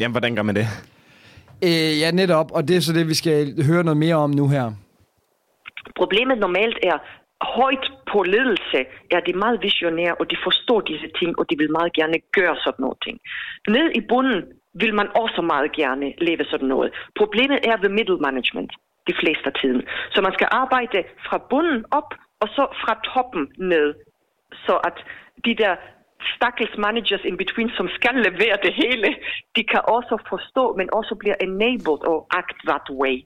Jamen, 0.00 0.12
hvordan 0.12 0.36
gør 0.36 0.42
man 0.42 0.54
det? 0.54 0.66
Øh, 1.64 2.00
ja, 2.00 2.10
netop. 2.10 2.50
Og 2.52 2.68
det 2.68 2.76
er 2.76 2.80
så 2.80 2.92
det, 2.92 3.08
vi 3.08 3.14
skal 3.14 3.64
høre 3.64 3.84
noget 3.84 3.96
mere 3.96 4.14
om 4.14 4.30
nu 4.30 4.48
her. 4.48 4.72
Problemet 5.96 6.38
normalt 6.38 6.78
er, 6.82 6.98
højt 7.42 7.86
på 8.12 8.22
ledelse 8.22 8.80
er 9.10 9.20
de 9.20 9.32
meget 9.32 9.62
visionære, 9.62 10.14
og 10.14 10.30
de 10.30 10.36
forstår 10.44 10.80
disse 10.80 11.08
ting, 11.18 11.38
og 11.38 11.44
de 11.50 11.58
vil 11.58 11.70
meget 11.72 11.92
gerne 11.92 12.18
gøre 12.32 12.56
sådan 12.64 12.82
noget 12.84 12.98
ting. 13.06 13.20
Ned 13.68 13.90
i 13.94 14.00
bunden 14.00 14.42
vil 14.74 14.94
man 14.94 15.08
også 15.22 15.42
meget 15.42 15.72
gerne 15.72 16.12
leve 16.18 16.44
sådan 16.44 16.68
noget. 16.68 16.92
Problemet 17.18 17.58
er 17.70 17.76
the 17.76 17.88
middle 17.98 18.18
management 18.18 18.72
de 19.08 19.14
fleste 19.20 19.46
af 19.46 19.54
tiden. 19.62 19.82
Så 20.14 20.20
man 20.22 20.32
skal 20.32 20.48
arbejde 20.50 21.04
fra 21.26 21.38
bunden 21.50 21.84
op, 21.90 22.10
og 22.40 22.48
så 22.48 22.64
fra 22.82 22.94
toppen 23.14 23.44
ned, 23.58 23.94
så 24.66 24.74
at 24.88 24.96
de 25.44 25.54
der 25.54 25.76
stakkels 26.36 26.76
managers 26.78 27.24
in 27.24 27.36
between, 27.36 27.70
som 27.76 27.88
skal 27.88 28.14
levere 28.14 28.56
det 28.62 28.74
hele, 28.74 29.08
de 29.56 29.64
kan 29.64 29.80
også 29.96 30.14
forstå, 30.28 30.74
men 30.78 30.88
også 30.92 31.14
bliver 31.14 31.34
enabled 31.40 32.00
og 32.12 32.26
act 32.30 32.56
that 32.68 32.86
way, 33.00 33.16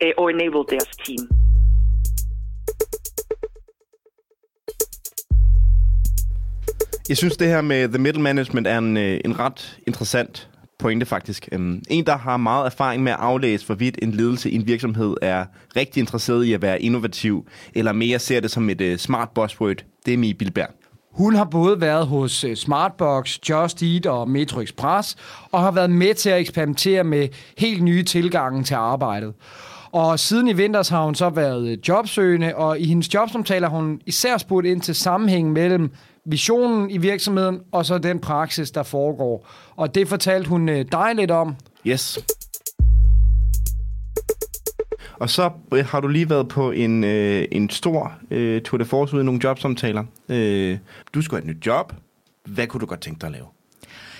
eh, 0.00 0.12
og 0.18 0.30
enable 0.30 0.64
deres 0.72 0.96
team. 1.04 1.39
Jeg 7.10 7.16
synes, 7.16 7.36
det 7.36 7.48
her 7.48 7.60
med 7.60 7.88
The 7.88 7.98
Middle 7.98 8.22
Management 8.22 8.66
er 8.66 8.78
en, 8.78 8.96
øh, 8.96 9.20
en 9.24 9.38
ret 9.38 9.78
interessant 9.86 10.48
pointe 10.78 11.06
faktisk. 11.06 11.48
Um, 11.54 11.82
en, 11.88 12.06
der 12.06 12.18
har 12.18 12.36
meget 12.36 12.66
erfaring 12.66 13.02
med 13.02 13.12
at 13.12 13.18
aflæse, 13.20 13.66
hvorvidt 13.66 13.98
en 14.02 14.10
ledelse 14.10 14.50
i 14.50 14.54
en 14.54 14.66
virksomhed 14.66 15.14
er 15.22 15.44
rigtig 15.76 16.00
interesseret 16.00 16.44
i 16.44 16.52
at 16.52 16.62
være 16.62 16.82
innovativ, 16.82 17.46
eller 17.74 17.92
mere 17.92 18.18
ser 18.18 18.40
det 18.40 18.50
som 18.50 18.70
et 18.70 18.80
uh, 18.80 18.96
smart 18.96 19.28
buzzword, 19.34 19.76
det 20.06 20.14
er 20.14 20.18
Mie 20.18 20.34
Bilberg. 20.34 20.68
Hun 21.12 21.34
har 21.34 21.44
både 21.44 21.80
været 21.80 22.06
hos 22.06 22.44
øh, 22.44 22.56
Smartbox, 22.56 23.38
Just 23.48 23.82
Eat 23.82 24.06
og 24.06 24.30
Metro 24.30 24.60
Express, 24.60 25.16
og 25.52 25.60
har 25.60 25.70
været 25.70 25.90
med 25.90 26.14
til 26.14 26.30
at 26.30 26.40
eksperimentere 26.40 27.04
med 27.04 27.28
helt 27.58 27.82
nye 27.82 28.02
tilgange 28.02 28.64
til 28.64 28.74
arbejdet. 28.74 29.34
Og 29.92 30.18
siden 30.18 30.48
i 30.48 30.52
vinters 30.52 30.88
har 30.88 31.04
hun 31.04 31.14
så 31.14 31.30
været 31.30 31.88
jobsøgende, 31.88 32.56
og 32.56 32.80
i 32.80 32.86
hendes 32.86 33.14
jobsamtaler 33.14 33.70
har 33.70 33.76
hun 33.76 34.00
især 34.06 34.38
spurgt 34.38 34.66
ind 34.66 34.80
til 34.80 34.94
sammenhængen 34.94 35.52
mellem 35.52 35.90
visionen 36.30 36.90
i 36.90 36.98
virksomheden, 36.98 37.60
og 37.72 37.86
så 37.86 37.98
den 37.98 38.18
praksis, 38.18 38.70
der 38.70 38.82
foregår. 38.82 39.46
Og 39.76 39.94
det 39.94 40.08
fortalte 40.08 40.48
hun 40.48 40.68
øh, 40.68 40.84
dig 40.92 41.14
lidt 41.14 41.30
om. 41.30 41.56
Yes. 41.86 42.18
Og 45.20 45.30
så 45.30 45.50
øh, 45.74 45.86
har 45.86 46.00
du 46.00 46.08
lige 46.08 46.30
været 46.30 46.48
på 46.48 46.70
en, 46.70 47.04
øh, 47.04 47.44
en 47.52 47.70
stor 47.70 48.12
øh, 48.30 48.62
Tour 48.62 48.78
de 48.78 48.84
Force 48.84 49.14
ude 49.14 49.22
i 49.22 49.24
nogle 49.24 49.40
jobsamtaler. 49.44 50.04
Øh, 50.28 50.78
du 51.14 51.22
skulle 51.22 51.42
have 51.42 51.50
et 51.50 51.56
nyt 51.56 51.66
job. 51.66 51.92
hvad 52.46 52.66
kunne 52.66 52.80
du 52.80 52.86
godt 52.86 53.00
tænke 53.00 53.20
dig 53.20 53.26
at 53.26 53.32
lave? 53.32 53.46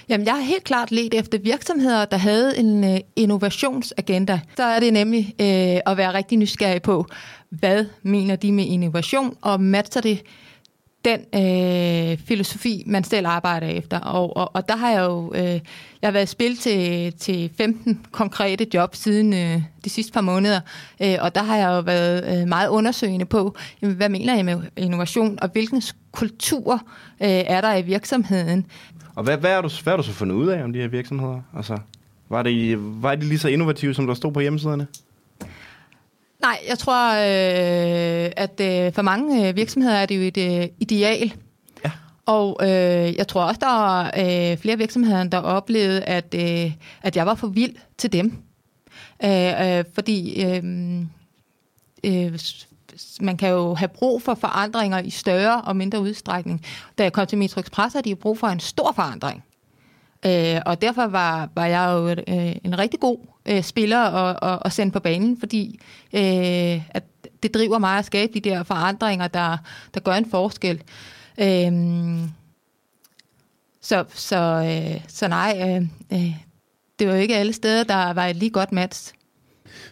Jamen, 0.08 0.26
jeg 0.26 0.34
har 0.34 0.42
helt 0.42 0.64
klart 0.64 0.90
let 0.90 1.14
efter 1.14 1.38
virksomheder, 1.38 2.04
der 2.04 2.16
havde 2.16 2.58
en 2.58 2.84
øh, 2.84 3.00
innovationsagenda. 3.16 4.40
Så 4.56 4.62
er 4.62 4.80
det 4.80 4.92
nemlig 4.92 5.34
øh, 5.40 5.80
at 5.86 5.96
være 5.96 6.14
rigtig 6.14 6.38
nysgerrig 6.38 6.82
på, 6.82 7.06
hvad 7.50 7.84
mener 8.02 8.36
de 8.36 8.52
med 8.52 8.64
innovation, 8.64 9.36
og 9.42 9.60
matcher 9.60 10.02
det 10.02 10.22
den 11.04 11.20
øh, 11.34 12.18
filosofi, 12.18 12.82
man 12.86 13.04
selv 13.04 13.26
arbejder 13.26 13.66
efter. 13.66 14.00
Og, 14.00 14.36
og, 14.36 14.50
og 14.54 14.68
der 14.68 14.76
har 14.76 14.90
jeg 14.90 15.00
jo 15.00 15.32
øh, 15.34 15.60
jeg 16.02 16.08
har 16.08 16.12
været 16.12 16.24
i 16.24 16.26
spil 16.26 16.56
til, 16.56 17.12
til 17.12 17.50
15 17.56 18.06
konkrete 18.10 18.66
job 18.74 18.94
siden 18.94 19.32
øh, 19.32 19.62
de 19.84 19.90
sidste 19.90 20.12
par 20.12 20.20
måneder, 20.20 20.60
øh, 21.02 21.16
og 21.20 21.34
der 21.34 21.42
har 21.42 21.56
jeg 21.56 21.68
jo 21.68 21.80
været 21.80 22.40
øh, 22.40 22.48
meget 22.48 22.68
undersøgende 22.68 23.24
på, 23.24 23.56
jamen, 23.82 23.96
hvad 23.96 24.08
mener 24.08 24.34
jeg 24.34 24.44
med 24.44 24.62
innovation, 24.76 25.38
og 25.42 25.48
hvilken 25.52 25.82
kultur 26.12 26.72
øh, 27.22 27.28
er 27.28 27.60
der 27.60 27.76
i 27.76 27.82
virksomheden. 27.82 28.66
Og 29.14 29.24
hvad, 29.24 29.38
hvad, 29.38 29.50
er 29.50 29.60
du, 29.60 29.70
hvad 29.82 29.92
har 29.92 29.96
du 29.96 30.02
så 30.02 30.12
fundet 30.12 30.34
ud 30.34 30.48
af 30.48 30.64
om 30.64 30.72
de 30.72 30.78
her 30.78 30.88
virksomheder? 30.88 31.40
Altså, 31.56 31.78
var, 32.28 32.42
det, 32.42 32.76
var 33.02 33.14
de 33.14 33.24
lige 33.24 33.38
så 33.38 33.48
innovative, 33.48 33.94
som 33.94 34.06
der 34.06 34.14
stod 34.14 34.32
på 34.32 34.40
hjemmesiderne? 34.40 34.86
Nej, 36.40 36.58
jeg 36.68 36.78
tror, 36.78 37.10
øh, 37.10 38.32
at 38.36 38.60
øh, 38.60 38.92
for 38.92 39.02
mange 39.02 39.48
øh, 39.48 39.56
virksomheder 39.56 39.94
er 39.94 40.06
det 40.06 40.16
jo 40.16 40.22
et 40.22 40.36
øh, 40.36 40.68
ideal. 40.80 41.32
Ja. 41.84 41.90
Og 42.26 42.58
øh, 42.62 43.16
jeg 43.16 43.28
tror 43.28 43.42
også, 43.42 43.58
der 43.60 44.00
er 44.00 44.52
øh, 44.52 44.58
flere 44.58 44.78
virksomheder, 44.78 45.24
der 45.24 45.38
oplevede, 45.38 46.02
at, 46.02 46.34
øh, 46.34 46.72
at 47.02 47.16
jeg 47.16 47.26
var 47.26 47.34
for 47.34 47.46
vild 47.46 47.76
til 47.98 48.12
dem. 48.12 48.32
Øh, 49.24 49.78
øh, 49.78 49.84
fordi 49.94 50.44
øh, 50.44 50.62
øh, 52.04 52.38
man 53.20 53.36
kan 53.36 53.48
jo 53.48 53.74
have 53.74 53.88
brug 53.88 54.22
for 54.22 54.34
forandringer 54.34 54.98
i 54.98 55.10
større 55.10 55.60
og 55.60 55.76
mindre 55.76 56.00
udstrækning. 56.00 56.64
Da 56.98 57.02
jeg 57.02 57.12
kom 57.12 57.26
til 57.26 57.38
Metro 57.38 57.60
Express, 57.60 57.94
havde 57.94 58.08
de 58.10 58.14
brug 58.14 58.38
for 58.38 58.46
en 58.46 58.60
stor 58.60 58.92
forandring. 58.92 59.44
Øh, 60.26 60.60
og 60.66 60.82
derfor 60.82 61.06
var, 61.06 61.48
var 61.54 61.66
jeg 61.66 61.90
jo 61.92 62.08
øh, 62.08 62.56
en 62.64 62.78
rigtig 62.78 63.00
god 63.00 63.18
øh, 63.48 63.62
spiller 63.62 63.98
at, 63.98 64.38
at, 64.42 64.58
at 64.64 64.72
sende 64.72 64.92
på 64.92 65.00
banen, 65.00 65.38
fordi 65.38 65.80
øh, 66.12 66.82
at 66.90 67.04
det 67.42 67.54
driver 67.54 67.78
mig 67.78 67.98
at 67.98 68.04
skabe 68.04 68.32
de 68.34 68.40
der 68.40 68.62
forandringer, 68.62 69.28
der, 69.28 69.56
der 69.94 70.00
gør 70.00 70.12
en 70.12 70.30
forskel. 70.30 70.82
Øh, 71.40 71.72
så, 73.80 74.04
så, 74.14 74.36
øh, 74.36 75.00
så 75.08 75.28
nej, 75.28 75.56
øh, 75.60 75.82
øh, 76.12 76.34
det 76.98 77.08
var 77.08 77.14
jo 77.14 77.20
ikke 77.20 77.36
alle 77.36 77.52
steder, 77.52 77.84
der 77.84 78.12
var 78.12 78.26
et 78.26 78.36
lige 78.36 78.50
godt 78.50 78.72
match. 78.72 79.12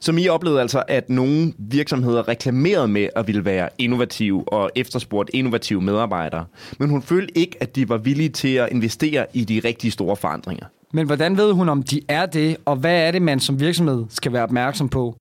Som 0.00 0.18
I 0.18 0.28
oplevede 0.28 0.61
altså, 0.61 0.82
at 0.88 1.11
nogle 1.11 1.52
virksomheder 1.58 2.28
reklamerede 2.28 2.88
med 2.88 3.08
at 3.16 3.26
ville 3.26 3.44
være 3.44 3.68
innovative 3.78 4.52
og 4.52 4.70
efterspurgt 4.76 5.30
innovative 5.32 5.80
medarbejdere. 5.80 6.44
Men 6.78 6.90
hun 6.90 7.02
følte 7.02 7.38
ikke, 7.38 7.56
at 7.61 7.76
de 7.76 7.88
var 7.88 7.97
villige 7.97 8.28
til 8.28 8.54
at 8.54 8.68
investere 8.70 9.26
i 9.35 9.44
de 9.44 9.61
rigtig 9.64 9.92
store 9.92 10.16
forandringer. 10.16 10.66
Men 10.92 11.06
hvordan 11.06 11.37
ved 11.37 11.52
hun, 11.52 11.68
om 11.68 11.82
de 11.82 12.00
er 12.08 12.26
det, 12.26 12.56
og 12.64 12.76
hvad 12.76 13.06
er 13.06 13.11
det, 13.11 13.23
man 13.23 13.40
som 13.40 13.61
virksomhed 13.61 14.04
skal 14.08 14.32
være 14.32 14.42
opmærksom 14.42 14.88
på? 14.88 15.16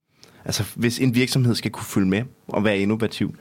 Altså, 0.46 0.64
hvis 0.76 1.00
en 1.00 1.16
virksomhed 1.16 1.56
skal 1.56 1.72
kunne 1.72 1.86
følge 1.86 2.08
med 2.08 2.24
og 2.48 2.64
være 2.64 2.80
innovativ, 2.80 3.36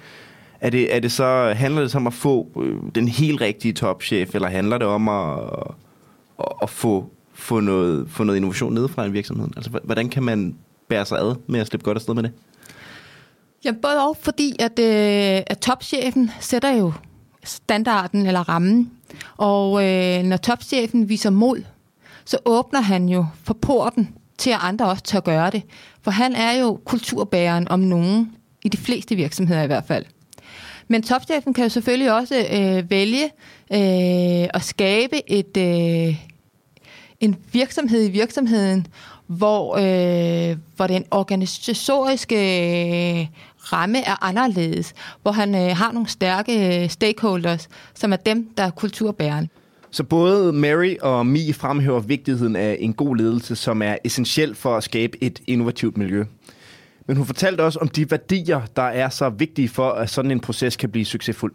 er 0.61 0.71
det, 0.71 0.95
er 0.95 1.01
det 1.01 1.13
så, 1.13 1.53
handler 1.57 1.81
det 1.81 1.91
så 1.91 1.99
om 1.99 2.07
at 2.07 2.15
få 2.15 2.49
øh, 2.63 2.77
den 2.95 3.09
helt 3.09 3.41
rigtige 3.41 3.73
topchef, 3.73 4.35
eller 4.35 4.49
handler 4.49 4.79
det 4.79 4.87
om 4.87 5.09
at, 5.09 5.39
at, 6.39 6.53
at 6.63 6.71
få, 6.71 7.11
få, 7.35 7.61
noget, 7.61 8.11
få 8.11 8.25
noget 8.25 8.37
innovation 8.37 8.75
ned 8.75 8.89
fra 8.89 9.05
en 9.05 9.13
virksomhed? 9.13 9.49
Altså, 9.57 9.71
hvordan 9.85 10.09
kan 10.09 10.23
man 10.23 10.57
bære 10.89 11.07
sig 11.07 11.19
ad 11.19 11.35
med 11.47 11.61
at 11.61 11.67
slippe 11.67 11.85
godt 11.85 11.97
afsted 11.97 12.15
med 12.15 12.23
det? 12.23 12.33
Ja, 13.65 13.73
både 13.83 14.09
og, 14.09 14.17
fordi 14.21 14.57
at, 14.59 14.79
øh, 14.79 15.43
at 15.47 15.59
topchefen 15.59 16.31
sætter 16.41 16.71
jo 16.71 16.93
standarden 17.45 18.27
eller 18.27 18.49
rammen. 18.49 18.91
Og 19.37 19.85
øh, 19.85 20.23
når 20.23 20.37
topchefen 20.37 21.09
viser 21.09 21.31
mod, 21.31 21.63
så 22.25 22.39
åbner 22.45 22.81
han 22.81 23.09
jo 23.09 23.27
for 23.45 23.55
porten 23.55 24.15
til, 24.39 24.51
at 24.51 24.59
andre 24.61 24.87
også 24.87 25.03
tør 25.03 25.21
gøre 25.21 25.51
det. 25.51 25.63
For 26.03 26.11
han 26.11 26.35
er 26.35 26.53
jo 26.53 26.81
kulturbæreren 26.85 27.69
om 27.69 27.81
nogen, 27.81 28.33
i 28.65 28.69
de 28.69 28.77
fleste 28.77 29.17
virksomheder 29.17 29.63
i 29.63 29.67
hvert 29.67 29.85
fald. 29.85 30.05
Men 30.89 31.03
topchefen 31.03 31.55
kan 31.55 31.65
jo 31.65 31.69
selvfølgelig 31.69 32.13
også 32.13 32.47
øh, 32.53 32.91
vælge 32.91 33.25
øh, 33.73 34.49
at 34.55 34.63
skabe 34.63 35.31
et, 35.31 35.57
øh, 35.57 36.17
en 37.21 37.37
virksomhed 37.53 38.05
i 38.05 38.11
virksomheden, 38.11 38.87
hvor, 39.27 39.77
øh, 39.77 40.57
hvor 40.77 40.87
den 40.87 41.05
organisatoriske 41.11 42.37
øh, 42.37 43.27
ramme 43.73 43.99
er 43.99 44.25
anderledes, 44.25 44.95
hvor 45.23 45.33
han 45.33 45.55
øh, 45.55 45.77
har 45.77 45.93
nogle 45.93 46.09
stærke 46.09 46.83
øh, 46.83 46.91
stakeholders, 46.91 47.69
som 47.95 48.13
er 48.13 48.17
dem, 48.17 48.49
der 48.57 48.63
er 48.63 48.71
kulturbæreren. 48.71 49.49
Så 49.91 50.05
både 50.05 50.53
Mary 50.53 50.97
og 51.03 51.27
Mi 51.27 51.53
fremhæver 51.53 52.01
vigtigheden 52.01 52.57
af 52.57 52.77
en 52.81 52.93
god 52.93 53.17
ledelse, 53.17 53.57
som 53.57 53.83
er 53.83 53.97
essentiel 54.05 54.55
for 54.55 54.77
at 54.77 54.85
skabe 54.85 55.25
et 55.25 55.43
innovativt 55.47 55.97
miljø. 55.97 56.25
Men 57.07 57.17
hun 57.17 57.27
fortalte 57.27 57.63
også 57.63 57.79
om 57.79 57.89
de 57.89 58.11
værdier, 58.11 58.61
der 58.77 58.83
er 58.83 59.09
så 59.09 59.29
vigtige 59.29 59.69
for, 59.69 59.91
at 59.91 60.11
sådan 60.11 60.31
en 60.31 60.41
proces 60.41 60.77
kan 60.77 60.91
blive 60.91 61.05
succesfuld. 61.05 61.53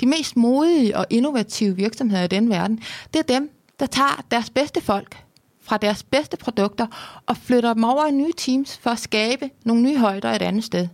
De 0.00 0.06
mest 0.06 0.36
modige 0.36 0.96
og 0.96 1.06
innovative 1.10 1.76
virksomheder 1.76 2.24
i 2.24 2.26
den 2.26 2.50
verden, 2.50 2.80
det 3.14 3.18
er 3.18 3.34
dem, 3.34 3.50
der 3.80 3.86
tager 3.86 4.24
deres 4.30 4.50
bedste 4.50 4.80
folk 4.80 5.16
fra 5.62 5.76
deres 5.76 6.02
bedste 6.02 6.36
produkter 6.36 6.86
og 7.26 7.36
flytter 7.36 7.74
dem 7.74 7.84
over 7.84 8.06
i 8.06 8.10
nye 8.10 8.32
teams 8.36 8.78
for 8.78 8.90
at 8.90 8.98
skabe 8.98 9.50
nogle 9.64 9.82
nye 9.82 9.98
højder 9.98 10.30
et 10.32 10.42
andet 10.42 10.64
sted. 10.64 10.88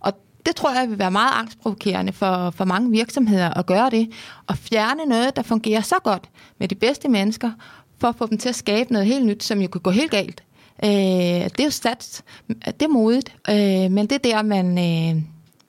Og 0.00 0.12
det 0.46 0.56
tror 0.56 0.74
jeg 0.74 0.90
vil 0.90 0.98
være 0.98 1.10
meget 1.10 1.32
angstprovokerende 1.34 2.12
for, 2.12 2.50
for 2.50 2.64
mange 2.64 2.90
virksomheder 2.90 3.50
at 3.50 3.66
gøre 3.66 3.90
det, 3.90 4.12
og 4.46 4.56
fjerne 4.58 5.06
noget, 5.06 5.36
der 5.36 5.42
fungerer 5.42 5.80
så 5.80 5.96
godt 6.04 6.28
med 6.58 6.68
de 6.68 6.74
bedste 6.74 7.08
mennesker, 7.08 7.50
for 7.98 8.08
at 8.08 8.16
få 8.16 8.26
dem 8.26 8.38
til 8.38 8.48
at 8.48 8.54
skabe 8.54 8.92
noget 8.92 9.06
helt 9.06 9.26
nyt, 9.26 9.44
som 9.44 9.60
jo 9.60 9.68
kan 9.68 9.80
gå 9.80 9.90
helt 9.90 10.10
galt. 10.10 10.42
Øh, 10.84 10.90
det 10.90 11.60
er 11.60 11.64
jo 11.64 11.70
stats, 11.70 12.22
det 12.48 12.82
er 12.82 12.88
modigt, 12.88 13.36
øh, 13.48 13.90
men 13.90 13.98
det 13.98 14.12
er 14.12 14.18
der, 14.18 14.42
man, 14.42 14.78
øh, 14.78 15.22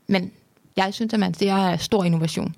man, 0.08 0.32
jeg 0.78 0.94
synes, 0.94 1.14
at 1.14 1.20
man 1.20 1.34
ser 1.34 1.78
stor 1.78 2.04
innovation. 2.04 2.56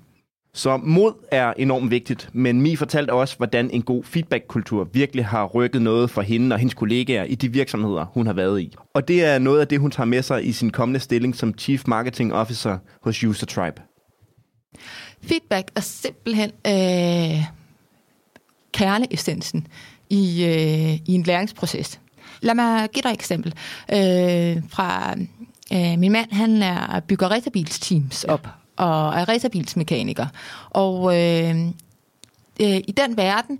Så 0.58 0.76
mod 0.76 1.12
er 1.30 1.52
enormt 1.56 1.90
vigtigt, 1.90 2.30
men 2.32 2.60
Mi 2.60 2.76
fortalte 2.76 3.12
også, 3.12 3.36
hvordan 3.36 3.70
en 3.70 3.82
god 3.82 4.04
feedbackkultur 4.04 4.88
virkelig 4.92 5.26
har 5.26 5.44
rykket 5.44 5.82
noget 5.82 6.10
for 6.10 6.22
hende 6.22 6.54
og 6.54 6.58
hendes 6.58 6.74
kollegaer 6.74 7.24
i 7.24 7.34
de 7.34 7.52
virksomheder, 7.52 8.04
hun 8.04 8.26
har 8.26 8.32
været 8.32 8.60
i. 8.60 8.74
Og 8.94 9.08
det 9.08 9.24
er 9.24 9.38
noget 9.38 9.60
af 9.60 9.68
det, 9.68 9.80
hun 9.80 9.90
tager 9.90 10.06
med 10.06 10.22
sig 10.22 10.46
i 10.46 10.52
sin 10.52 10.70
kommende 10.70 11.00
stilling 11.00 11.36
som 11.36 11.54
Chief 11.58 11.82
Marketing 11.86 12.34
Officer 12.34 12.78
hos 13.02 13.24
User 13.24 13.46
Tribe. 13.46 13.82
Feedback 15.22 15.70
er 15.76 15.80
simpelthen 15.80 16.50
øh, 16.66 17.44
kerneessensen 18.72 19.66
i, 20.10 20.44
øh, 20.44 20.94
i 21.06 21.12
en 21.14 21.22
læringsproces. 21.22 22.00
Lad 22.40 22.54
mig 22.54 22.88
give 22.92 23.02
dig 23.02 23.08
et 23.08 23.14
eksempel. 23.14 23.54
Øh, 23.92 24.62
fra 24.68 25.14
øh, 25.72 25.98
min 25.98 26.12
mand, 26.12 26.32
han 26.32 26.62
er 26.62 27.00
bygger 27.00 27.28
racerbilsteams 27.28 28.24
op 28.24 28.48
og 28.78 29.14
er 29.14 29.28
racerbilsmekaniker. 29.28 30.26
Og 30.70 31.18
øh, 31.18 31.56
øh, 32.60 32.76
i 32.76 32.94
den 32.96 33.16
verden, 33.16 33.58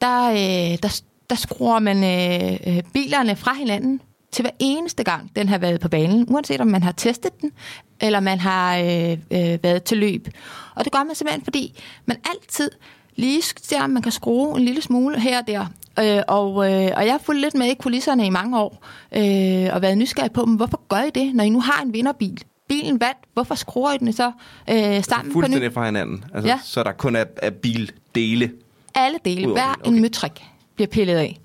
der, 0.00 0.30
øh, 0.30 0.78
der, 0.82 1.00
der 1.30 1.36
skruer 1.36 1.78
man 1.78 2.04
øh, 2.04 2.58
øh, 2.66 2.82
bilerne 2.92 3.36
fra 3.36 3.54
hinanden 3.54 4.00
til 4.32 4.42
hver 4.42 4.50
eneste 4.58 5.04
gang, 5.04 5.30
den 5.36 5.48
har 5.48 5.58
været 5.58 5.80
på 5.80 5.88
banen, 5.88 6.26
uanset 6.28 6.60
om 6.60 6.66
man 6.66 6.82
har 6.82 6.92
testet 6.92 7.40
den, 7.40 7.52
eller 8.00 8.20
man 8.20 8.38
har 8.40 8.78
øh, 8.78 9.12
øh, 9.12 9.58
været 9.62 9.82
til 9.82 9.98
løb. 9.98 10.28
Og 10.74 10.84
det 10.84 10.92
gør 10.92 11.04
man 11.04 11.14
simpelthen, 11.14 11.44
fordi 11.44 11.80
man 12.06 12.16
altid 12.30 12.70
lige 13.16 13.42
ser, 13.42 13.82
om 13.82 13.90
man 13.90 14.02
kan 14.02 14.12
skrue 14.12 14.58
en 14.58 14.64
lille 14.64 14.82
smule 14.82 15.20
her 15.20 15.38
og 15.40 15.46
der. 15.46 15.66
Øh, 16.00 16.22
og, 16.28 16.50
øh, 16.50 16.92
og 16.96 17.04
jeg 17.04 17.12
har 17.12 17.18
fulgt 17.18 17.40
lidt 17.40 17.54
med 17.54 17.66
i 17.66 17.74
kulisserne 17.74 18.26
i 18.26 18.30
mange 18.30 18.58
år, 18.58 18.84
øh, 19.12 19.74
og 19.74 19.82
været 19.82 19.98
nysgerrig 19.98 20.32
på, 20.32 20.44
hvorfor 20.44 20.80
gør 20.88 21.02
I 21.02 21.10
det, 21.10 21.34
når 21.34 21.44
I 21.44 21.48
nu 21.48 21.60
har 21.60 21.82
en 21.82 21.92
vinderbil? 21.92 22.44
Bilen 22.68 23.00
vandt, 23.00 23.18
hvorfor 23.34 23.54
skruer 23.54 23.92
I 23.92 23.98
den 23.98 24.12
så 24.12 24.32
øh, 24.70 25.04
sammen 25.04 25.32
på 25.32 25.40
ny? 25.40 25.72
fra 25.72 25.84
hinanden, 25.84 26.24
altså, 26.34 26.48
ja. 26.48 26.60
så 26.64 26.82
der 26.82 26.92
kun 26.92 27.16
er, 27.16 27.24
er 27.36 27.50
bildele? 27.50 28.52
Alle 28.94 29.18
dele, 29.24 29.52
hver 29.52 29.74
okay. 29.80 29.90
en 29.90 30.00
møtrik 30.00 30.44
bliver 30.74 30.88
pillet 30.88 31.14
af. 31.16 31.40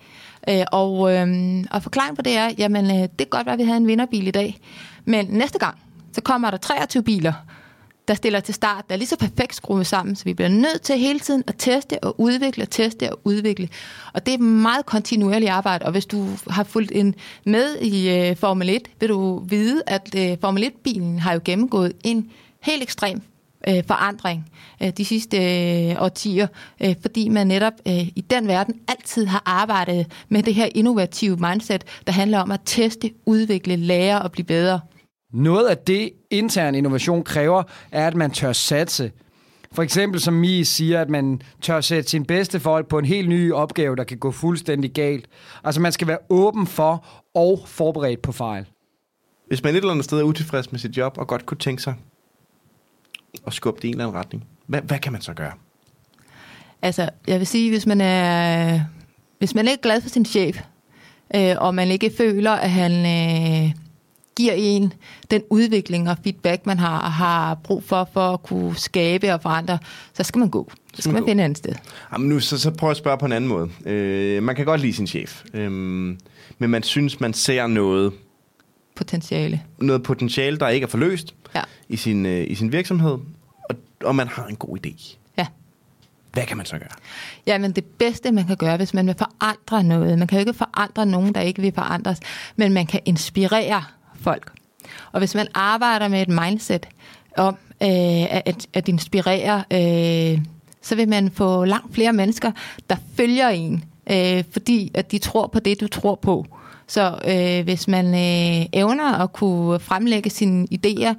Øh, 0.49 0.65
og, 0.71 1.13
øh, 1.13 1.27
og 1.71 1.83
forklaringen 1.83 2.15
på 2.15 2.21
det 2.21 2.37
er, 2.37 2.51
jamen 2.57 2.85
øh, 2.85 2.97
det 2.97 3.17
kan 3.17 3.27
godt 3.29 3.45
være, 3.45 3.53
at 3.53 3.59
vi 3.59 3.63
havde 3.63 3.77
en 3.77 3.87
vinderbil 3.87 4.27
i 4.27 4.31
dag, 4.31 4.59
men 5.05 5.25
næste 5.29 5.59
gang, 5.59 5.77
så 6.11 6.21
kommer 6.21 6.51
der 6.51 6.57
23 6.57 7.03
biler, 7.03 7.33
der 8.07 8.13
stiller 8.13 8.39
til 8.39 8.53
start, 8.53 8.89
der 8.89 8.95
er 8.95 8.97
lige 8.97 9.07
så 9.07 9.17
perfekt 9.17 9.55
skruet 9.55 9.87
sammen, 9.87 10.15
så 10.15 10.23
vi 10.23 10.33
bliver 10.33 10.49
nødt 10.49 10.81
til 10.81 10.97
hele 10.97 11.19
tiden 11.19 11.43
at 11.47 11.55
teste 11.57 12.03
og 12.03 12.19
udvikle, 12.19 12.63
og 12.63 12.69
teste 12.69 13.11
og 13.11 13.19
udvikle. 13.23 13.69
Og 14.13 14.25
det 14.25 14.33
er 14.33 14.37
meget 14.37 14.85
kontinuerligt 14.85 15.51
arbejde, 15.51 15.85
og 15.85 15.91
hvis 15.91 16.05
du 16.05 16.27
har 16.49 16.63
fulgt 16.63 16.91
en 16.95 17.15
med 17.45 17.77
i 17.77 18.09
øh, 18.09 18.35
Formel 18.35 18.69
1, 18.69 18.81
vil 18.99 19.09
du 19.09 19.39
vide, 19.39 19.81
at 19.87 20.15
øh, 20.17 20.37
Formel 20.41 20.63
1-bilen 20.63 21.19
har 21.19 21.33
jo 21.33 21.39
gennemgået 21.45 21.93
en 22.03 22.29
helt 22.61 22.83
ekstrem 22.83 23.21
øh, 23.67 23.83
forandring 23.87 24.51
øh, 24.83 24.89
de 24.89 25.05
sidste 25.05 25.37
øh, 25.37 26.01
årtier, 26.01 26.47
øh, 26.83 26.95
fordi 27.01 27.29
man 27.29 27.47
netop 27.47 27.73
øh, 27.87 28.07
i 28.07 28.25
den 28.29 28.47
verden 28.47 28.75
altid 28.87 29.25
har 29.25 29.43
arbejdet 29.45 30.11
med 30.29 30.43
det 30.43 30.53
her 30.53 30.69
innovative 30.75 31.37
mindset, 31.37 31.83
der 32.07 32.13
handler 32.13 32.39
om 32.39 32.51
at 32.51 32.59
teste, 32.65 33.11
udvikle, 33.25 33.75
lære 33.75 34.21
og 34.21 34.31
blive 34.31 34.45
bedre. 34.45 34.79
Noget 35.33 35.67
af 35.67 35.77
det 35.77 36.11
intern 36.29 36.75
innovation 36.75 37.23
kræver, 37.23 37.63
er, 37.91 38.07
at 38.07 38.15
man 38.15 38.31
tør 38.31 38.53
satse. 38.53 39.11
For 39.71 39.83
eksempel 39.83 40.19
som 40.19 40.33
Mi 40.33 40.63
siger, 40.63 41.01
at 41.01 41.09
man 41.09 41.41
tør 41.61 41.81
sætte 41.81 42.09
sin 42.09 42.25
bedste 42.25 42.59
folk 42.59 42.87
på 42.87 42.99
en 42.99 43.05
helt 43.05 43.29
ny 43.29 43.51
opgave, 43.51 43.95
der 43.95 44.03
kan 44.03 44.17
gå 44.17 44.31
fuldstændig 44.31 44.91
galt. 44.91 45.27
Altså 45.63 45.81
man 45.81 45.91
skal 45.91 46.07
være 46.07 46.17
åben 46.29 46.67
for 46.67 47.05
og 47.33 47.63
forberedt 47.65 48.21
på 48.21 48.31
fejl. 48.31 48.65
Hvis 49.47 49.63
man 49.63 49.73
et 49.73 49.77
eller 49.77 49.91
andet 49.91 50.05
sted 50.05 50.19
er 50.19 50.23
utilfreds 50.23 50.71
med 50.71 50.79
sit 50.79 50.97
job 50.97 51.17
og 51.17 51.27
godt 51.27 51.45
kunne 51.45 51.57
tænke 51.57 51.81
sig 51.81 51.95
at 53.47 53.53
skubbe 53.53 53.81
det 53.81 53.87
i 53.87 53.87
en 53.87 53.93
eller 53.93 54.05
anden 54.05 54.19
retning, 54.19 54.45
hvad, 54.67 54.81
hvad 54.81 54.99
kan 54.99 55.11
man 55.11 55.21
så 55.21 55.33
gøre? 55.33 55.51
Altså, 56.81 57.09
jeg 57.27 57.39
vil 57.39 57.47
sige, 57.47 57.69
hvis 57.69 57.85
man 57.85 58.01
er, 58.01 58.79
hvis 59.37 59.55
man 59.55 59.67
er 59.67 59.71
ikke 59.71 59.81
glad 59.81 60.01
for 60.01 60.09
sin 60.09 60.25
chef, 60.25 60.61
øh, 61.35 61.55
og 61.57 61.75
man 61.75 61.87
ikke 61.87 62.11
føler, 62.17 62.51
at 62.51 62.69
han 62.71 62.91
øh, 62.91 63.75
giver 64.35 64.53
en 64.53 64.93
den 65.31 65.41
udvikling 65.49 66.09
og 66.09 66.17
feedback, 66.23 66.65
man 66.65 66.79
har, 66.79 67.09
har 67.09 67.55
brug 67.55 67.83
for, 67.83 68.09
for 68.13 68.33
at 68.33 68.43
kunne 68.43 68.75
skabe 68.75 69.33
og 69.33 69.41
forandre, 69.41 69.77
så 70.13 70.23
skal 70.23 70.39
man 70.39 70.49
gå. 70.49 70.71
Så 70.93 71.01
skal 71.01 71.13
man, 71.13 71.21
man 71.21 71.29
finde 71.29 71.41
et 71.41 71.45
andet 71.45 71.57
sted. 71.57 71.73
Jamen 72.13 72.29
nu, 72.29 72.39
så, 72.39 72.57
så 72.57 72.71
prøv 72.71 72.91
at 72.91 72.97
spørge 72.97 73.17
på 73.17 73.25
en 73.25 73.31
anden 73.31 73.47
måde. 73.47 73.69
Øh, 73.85 74.43
man 74.43 74.55
kan 74.55 74.65
godt 74.65 74.81
lide 74.81 74.93
sin 74.93 75.07
chef, 75.07 75.43
øh, 75.53 75.71
men 75.71 76.69
man 76.69 76.83
synes, 76.83 77.19
man 77.19 77.33
ser 77.33 77.67
noget... 77.67 78.13
Potentiale. 78.95 79.61
Noget 79.79 80.03
potentiale, 80.03 80.57
der 80.57 80.67
ikke 80.67 80.83
er 80.83 80.89
forløst 80.89 81.35
ja. 81.55 81.61
i, 81.89 81.95
sin, 81.95 82.25
øh, 82.25 82.45
i 82.49 82.55
sin 82.55 82.71
virksomhed, 82.71 83.17
og, 83.69 83.75
og 84.03 84.15
man 84.15 84.27
har 84.27 84.45
en 84.45 84.55
god 84.55 84.77
idé. 84.77 85.17
Ja. 85.37 85.47
Hvad 86.33 86.43
kan 86.43 86.57
man 86.57 86.65
så 86.65 86.77
gøre? 86.77 86.89
Jamen 87.47 87.71
det 87.71 87.85
bedste, 87.85 88.31
man 88.31 88.47
kan 88.47 88.57
gøre, 88.57 88.77
hvis 88.77 88.93
man 88.93 89.07
vil 89.07 89.15
forandre 89.17 89.83
noget, 89.83 90.19
man 90.19 90.27
kan 90.27 90.37
jo 90.37 90.39
ikke 90.39 90.53
forandre 90.53 91.05
nogen, 91.05 91.35
der 91.35 91.41
ikke 91.41 91.61
vil 91.61 91.71
forandres, 91.75 92.19
men 92.55 92.73
man 92.73 92.85
kan 92.85 92.99
inspirere 93.05 93.83
folk. 94.23 94.51
Og 95.11 95.19
hvis 95.19 95.35
man 95.35 95.47
arbejder 95.53 96.07
med 96.07 96.21
et 96.21 96.29
mindset 96.29 96.87
om 97.37 97.57
øh, 97.81 98.35
at, 98.45 98.67
at 98.73 98.87
inspirere, 98.87 99.63
øh, 99.71 100.41
så 100.81 100.95
vil 100.95 101.09
man 101.09 101.31
få 101.31 101.65
langt 101.65 101.93
flere 101.93 102.13
mennesker, 102.13 102.51
der 102.89 102.95
følger 103.17 103.49
en, 103.49 103.83
øh, 104.11 104.43
fordi 104.51 104.91
at 104.93 105.11
de 105.11 105.17
tror 105.17 105.47
på 105.47 105.59
det, 105.59 105.81
du 105.81 105.87
tror 105.87 106.15
på. 106.15 106.45
Så 106.87 107.19
øh, 107.27 107.63
hvis 107.63 107.87
man 107.87 108.05
øh, 108.05 108.65
evner 108.73 109.13
at 109.13 109.33
kunne 109.33 109.79
fremlægge 109.79 110.29
sine 110.29 110.67
idéer 110.71 111.13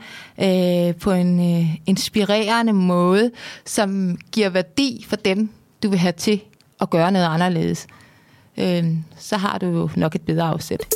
øh, 0.45 0.95
på 0.95 1.13
en 1.13 1.61
øh, 1.61 1.77
inspirerende 1.87 2.73
måde, 2.73 3.31
som 3.65 4.19
giver 4.33 4.49
værdi 4.49 5.05
for 5.09 5.17
dem, 5.17 5.51
du 5.83 5.89
vil 5.89 5.99
have 5.99 6.13
til 6.13 6.41
at 6.81 6.91
gøre 6.91 7.13
noget 7.13 7.27
anderledes, 7.27 7.87
øh, 8.57 8.85
så 9.17 9.37
har 9.37 9.59
du 9.59 9.67
jo 9.67 9.91
nok 9.97 10.15
et 10.15 10.23
bedre 10.23 10.45
afsæt. 10.45 10.95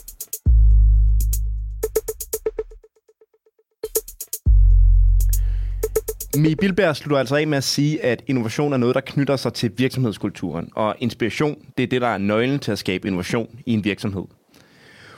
Mi 6.37 6.55
Bilberg 6.55 6.97
slutter 6.97 7.19
altså 7.19 7.37
af 7.37 7.47
med 7.47 7.59
at 7.59 7.65
sige, 7.65 8.05
at 8.05 8.23
innovation 8.27 8.73
er 8.73 8.77
noget, 8.77 8.95
der 8.95 9.01
knytter 9.01 9.37
sig 9.37 9.53
til 9.53 9.73
virksomhedskulturen, 9.77 10.69
og 10.75 10.97
inspiration, 10.99 11.59
det 11.77 11.83
er 11.83 11.87
det, 11.87 12.01
der 12.01 12.09
er 12.09 12.19
nøglen 12.19 12.59
til 12.59 12.73
at 12.73 12.79
skabe 12.79 13.09
innovation 13.09 13.49
i 13.67 13.73
en 13.73 13.85
virksomhed. 13.85 14.25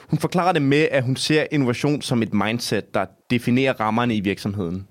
Hun 0.08 0.18
forklarer 0.18 0.52
det 0.52 0.62
med, 0.62 0.88
at 0.90 1.02
hun 1.02 1.16
ser 1.16 1.46
innovation 1.50 2.02
som 2.02 2.22
et 2.22 2.34
mindset, 2.34 2.94
der 2.94 3.04
definerer 3.30 3.72
rammerne 3.72 4.16
i 4.16 4.20
virksomheden. 4.20 4.86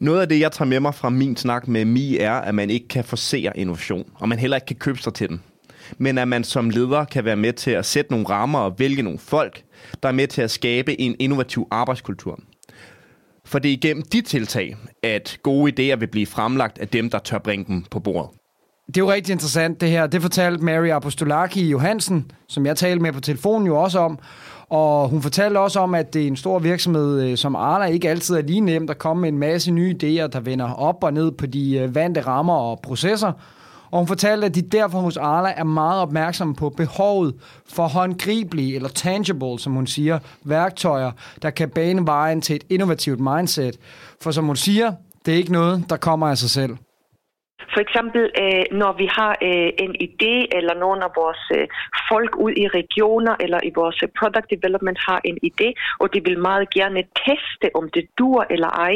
Noget 0.00 0.20
af 0.20 0.28
det, 0.28 0.40
jeg 0.40 0.52
tager 0.52 0.68
med 0.68 0.80
mig 0.80 0.94
fra 0.94 1.10
min 1.10 1.36
snak 1.36 1.68
med 1.68 1.84
Mi, 1.84 2.18
er, 2.18 2.32
at 2.32 2.54
man 2.54 2.70
ikke 2.70 2.88
kan 2.88 3.04
forsere 3.04 3.58
innovation, 3.58 4.10
og 4.14 4.28
man 4.28 4.38
heller 4.38 4.56
ikke 4.56 4.66
kan 4.66 4.76
købe 4.76 4.98
sig 4.98 5.14
til 5.14 5.28
den. 5.28 5.42
Men 5.98 6.18
at 6.18 6.28
man 6.28 6.44
som 6.44 6.70
leder 6.70 7.04
kan 7.04 7.24
være 7.24 7.36
med 7.36 7.52
til 7.52 7.70
at 7.70 7.86
sætte 7.86 8.10
nogle 8.10 8.26
rammer 8.28 8.58
og 8.58 8.78
vælge 8.78 9.02
nogle 9.02 9.18
folk, 9.18 9.62
der 10.02 10.08
er 10.08 10.12
med 10.12 10.26
til 10.26 10.42
at 10.42 10.50
skabe 10.50 11.00
en 11.00 11.16
innovativ 11.18 11.68
arbejdskultur. 11.70 12.40
For 13.54 13.58
det 13.58 13.68
er 13.68 13.72
igennem 13.72 14.02
de 14.02 14.20
tiltag, 14.20 14.76
at 15.02 15.38
gode 15.42 15.72
idéer 15.72 15.96
vil 15.96 16.06
blive 16.06 16.26
fremlagt 16.26 16.78
af 16.78 16.88
dem, 16.88 17.10
der 17.10 17.18
tør 17.18 17.38
bringe 17.38 17.64
dem 17.68 17.84
på 17.90 18.00
bordet. 18.00 18.30
Det 18.86 18.96
er 18.96 19.00
jo 19.00 19.12
rigtig 19.12 19.32
interessant, 19.32 19.80
det 19.80 19.88
her. 19.88 20.06
Det 20.06 20.22
fortalte 20.22 20.64
Mary 20.64 20.88
Apostolaki 20.88 21.68
Johansen, 21.68 22.30
som 22.48 22.66
jeg 22.66 22.76
talte 22.76 23.02
med 23.02 23.12
på 23.12 23.20
telefonen 23.20 23.66
jo 23.66 23.82
også 23.82 23.98
om. 23.98 24.18
Og 24.68 25.08
hun 25.08 25.22
fortalte 25.22 25.58
også 25.58 25.80
om, 25.80 25.94
at 25.94 26.14
det 26.14 26.22
er 26.22 26.26
en 26.26 26.36
stor 26.36 26.58
virksomhed 26.58 27.22
øh, 27.22 27.36
som 27.36 27.56
Arla 27.56 27.84
ikke 27.84 28.10
altid 28.10 28.36
er 28.36 28.42
lige 28.42 28.60
nemt 28.60 28.90
at 28.90 28.98
komme 28.98 29.20
med 29.20 29.28
en 29.28 29.38
masse 29.38 29.70
nye 29.70 29.94
idéer, 29.94 30.26
der 30.26 30.40
vender 30.40 30.72
op 30.72 31.04
og 31.04 31.12
ned 31.12 31.32
på 31.32 31.46
de 31.46 31.78
øh, 31.78 31.94
vante 31.94 32.20
rammer 32.20 32.54
og 32.54 32.80
processer. 32.82 33.32
Og 33.94 34.00
hun 34.00 34.08
fortalte, 34.08 34.46
at 34.46 34.54
de 34.54 34.62
derfor 34.62 34.98
hos 34.98 35.16
Arla 35.16 35.52
er 35.56 35.64
meget 35.64 36.02
opmærksomme 36.02 36.54
på 36.54 36.68
behovet 36.68 37.34
for 37.76 37.86
håndgribelige, 37.88 38.74
eller 38.76 38.88
tangible, 38.88 39.58
som 39.58 39.72
hun 39.72 39.86
siger, 39.86 40.18
værktøjer, 40.44 41.12
der 41.42 41.50
kan 41.50 41.70
bane 41.70 42.06
vejen 42.06 42.40
til 42.40 42.56
et 42.56 42.64
innovativt 42.70 43.20
mindset. 43.20 43.76
For 44.22 44.30
som 44.30 44.44
hun 44.44 44.56
siger, 44.56 44.92
det 45.26 45.34
er 45.34 45.38
ikke 45.38 45.52
noget, 45.52 45.84
der 45.90 45.96
kommer 45.96 46.26
af 46.28 46.38
sig 46.38 46.50
selv. 46.50 46.76
For 47.74 47.80
eksempel, 47.80 48.22
øh, 48.42 48.64
når 48.80 48.92
vi 49.00 49.06
har 49.18 49.32
øh, 49.48 49.70
en 49.84 49.92
idé, 50.08 50.34
eller 50.58 50.74
nogle 50.84 51.04
af 51.04 51.10
vores 51.16 51.42
øh, 51.58 51.66
folk 52.10 52.32
ud 52.36 52.52
i 52.64 52.66
regioner, 52.68 53.34
eller 53.40 53.60
i 53.68 53.72
vores 53.74 53.98
øh, 54.02 54.08
product 54.18 54.48
development 54.54 54.98
har 55.08 55.20
en 55.24 55.38
idé, 55.50 55.68
og 56.00 56.14
de 56.14 56.20
vil 56.24 56.38
meget 56.38 56.66
gerne 56.78 57.02
teste, 57.26 57.66
om 57.74 57.84
det 57.94 58.04
dur 58.18 58.46
eller 58.50 58.70
ej, 58.86 58.94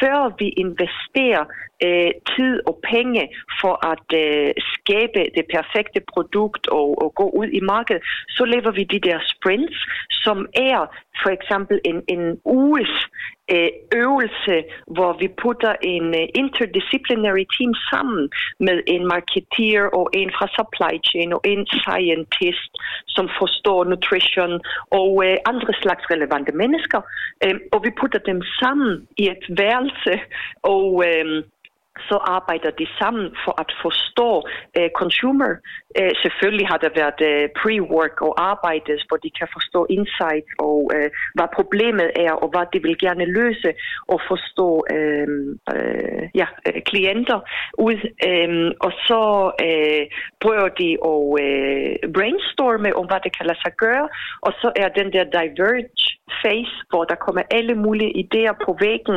før 0.00 0.18
vi 0.38 0.48
investerer 0.64 1.44
øh, 1.86 2.10
tid 2.34 2.60
og 2.66 2.80
penge 2.92 3.22
for 3.60 3.74
at 3.92 4.08
øh, 4.22 4.50
skabe 4.74 5.20
det 5.36 5.44
perfekte 5.56 6.00
produkt 6.12 6.68
og, 6.68 6.88
og 7.02 7.14
gå 7.14 7.26
ud 7.40 7.48
i 7.58 7.60
markedet, 7.60 8.02
så 8.28 8.44
laver 8.44 8.70
vi 8.70 8.84
de 8.84 9.00
der 9.00 9.18
sprints, 9.34 9.78
som 10.10 10.46
er 10.54 10.80
for 11.22 11.30
eksempel 11.30 11.80
en, 11.84 12.02
en 12.08 12.40
uges 12.44 12.94
øh, 13.54 13.70
øvelse, 13.94 14.56
hvor 14.96 15.12
vi 15.20 15.28
putter 15.42 15.74
en 15.94 16.06
øh, 16.20 16.26
interdisciplinary 16.42 17.44
team 17.56 17.72
sammen 17.90 18.22
med 18.60 18.78
en 18.86 19.02
marketeer 19.14 19.84
og 19.98 20.06
en 20.20 20.30
fra 20.36 20.46
supply 20.56 20.94
chain 21.10 21.32
og 21.32 21.40
en 21.44 21.66
scientist, 21.80 22.72
som 23.06 23.26
forstår 23.40 23.84
nutrition 23.84 24.60
og 25.00 25.10
øh, 25.26 25.36
andre 25.52 25.72
slags 25.82 26.04
relevante 26.12 26.52
mennesker. 26.52 27.00
Øh, 27.44 27.56
og 27.72 27.78
vi 27.84 27.90
putter 28.00 28.18
dem 28.30 28.42
sammen 28.60 28.90
i 29.22 29.24
et 29.34 29.44
værelse 29.60 30.14
og 30.62 31.04
Øh, 31.08 31.44
så 32.08 32.16
arbejder 32.36 32.70
de 32.70 32.86
sammen 33.00 33.26
for 33.44 33.54
at 33.62 33.70
forstå 33.84 34.30
uh, 34.78 34.88
consumer. 35.00 35.50
Uh, 36.00 36.12
selvfølgelig 36.22 36.66
har 36.72 36.78
der 36.84 36.90
været 37.00 37.20
uh, 37.30 37.44
pre-work 37.58 38.16
og 38.26 38.32
arbejde, 38.52 38.92
hvor 39.08 39.18
de 39.24 39.30
kan 39.38 39.48
forstå 39.56 39.80
insight 39.96 40.46
og 40.58 40.76
uh, 40.96 41.08
hvad 41.36 41.48
problemet 41.58 42.10
er 42.26 42.32
og 42.32 42.48
hvad 42.52 42.66
de 42.72 42.78
vil 42.86 42.98
gerne 43.06 43.24
løse 43.38 43.70
og 44.12 44.18
forstå 44.30 44.68
uh, 44.94 45.28
uh, 45.74 46.22
ja, 46.40 46.46
uh, 46.68 46.80
klienter 46.90 47.38
ud. 47.88 47.98
Um, 48.28 48.72
og 48.86 48.92
så 49.08 49.22
uh, 49.66 50.02
prøver 50.44 50.68
de 50.80 50.90
at 51.12 51.22
uh, 51.42 52.12
brainstorme 52.16 52.90
om, 52.96 53.06
hvad 53.06 53.20
det 53.24 53.32
kan 53.36 53.46
lade 53.46 53.60
sig 53.64 53.72
gøre. 53.84 54.08
Og 54.46 54.52
så 54.60 54.68
er 54.76 54.88
den 54.88 55.08
der 55.12 55.24
diverge 55.24 55.88
face, 56.42 56.74
hvor 56.90 57.04
der 57.04 57.14
kommer 57.14 57.42
alle 57.50 57.74
mulige 57.74 58.12
idéer 58.22 58.54
på 58.64 58.70
væggen, 58.80 59.16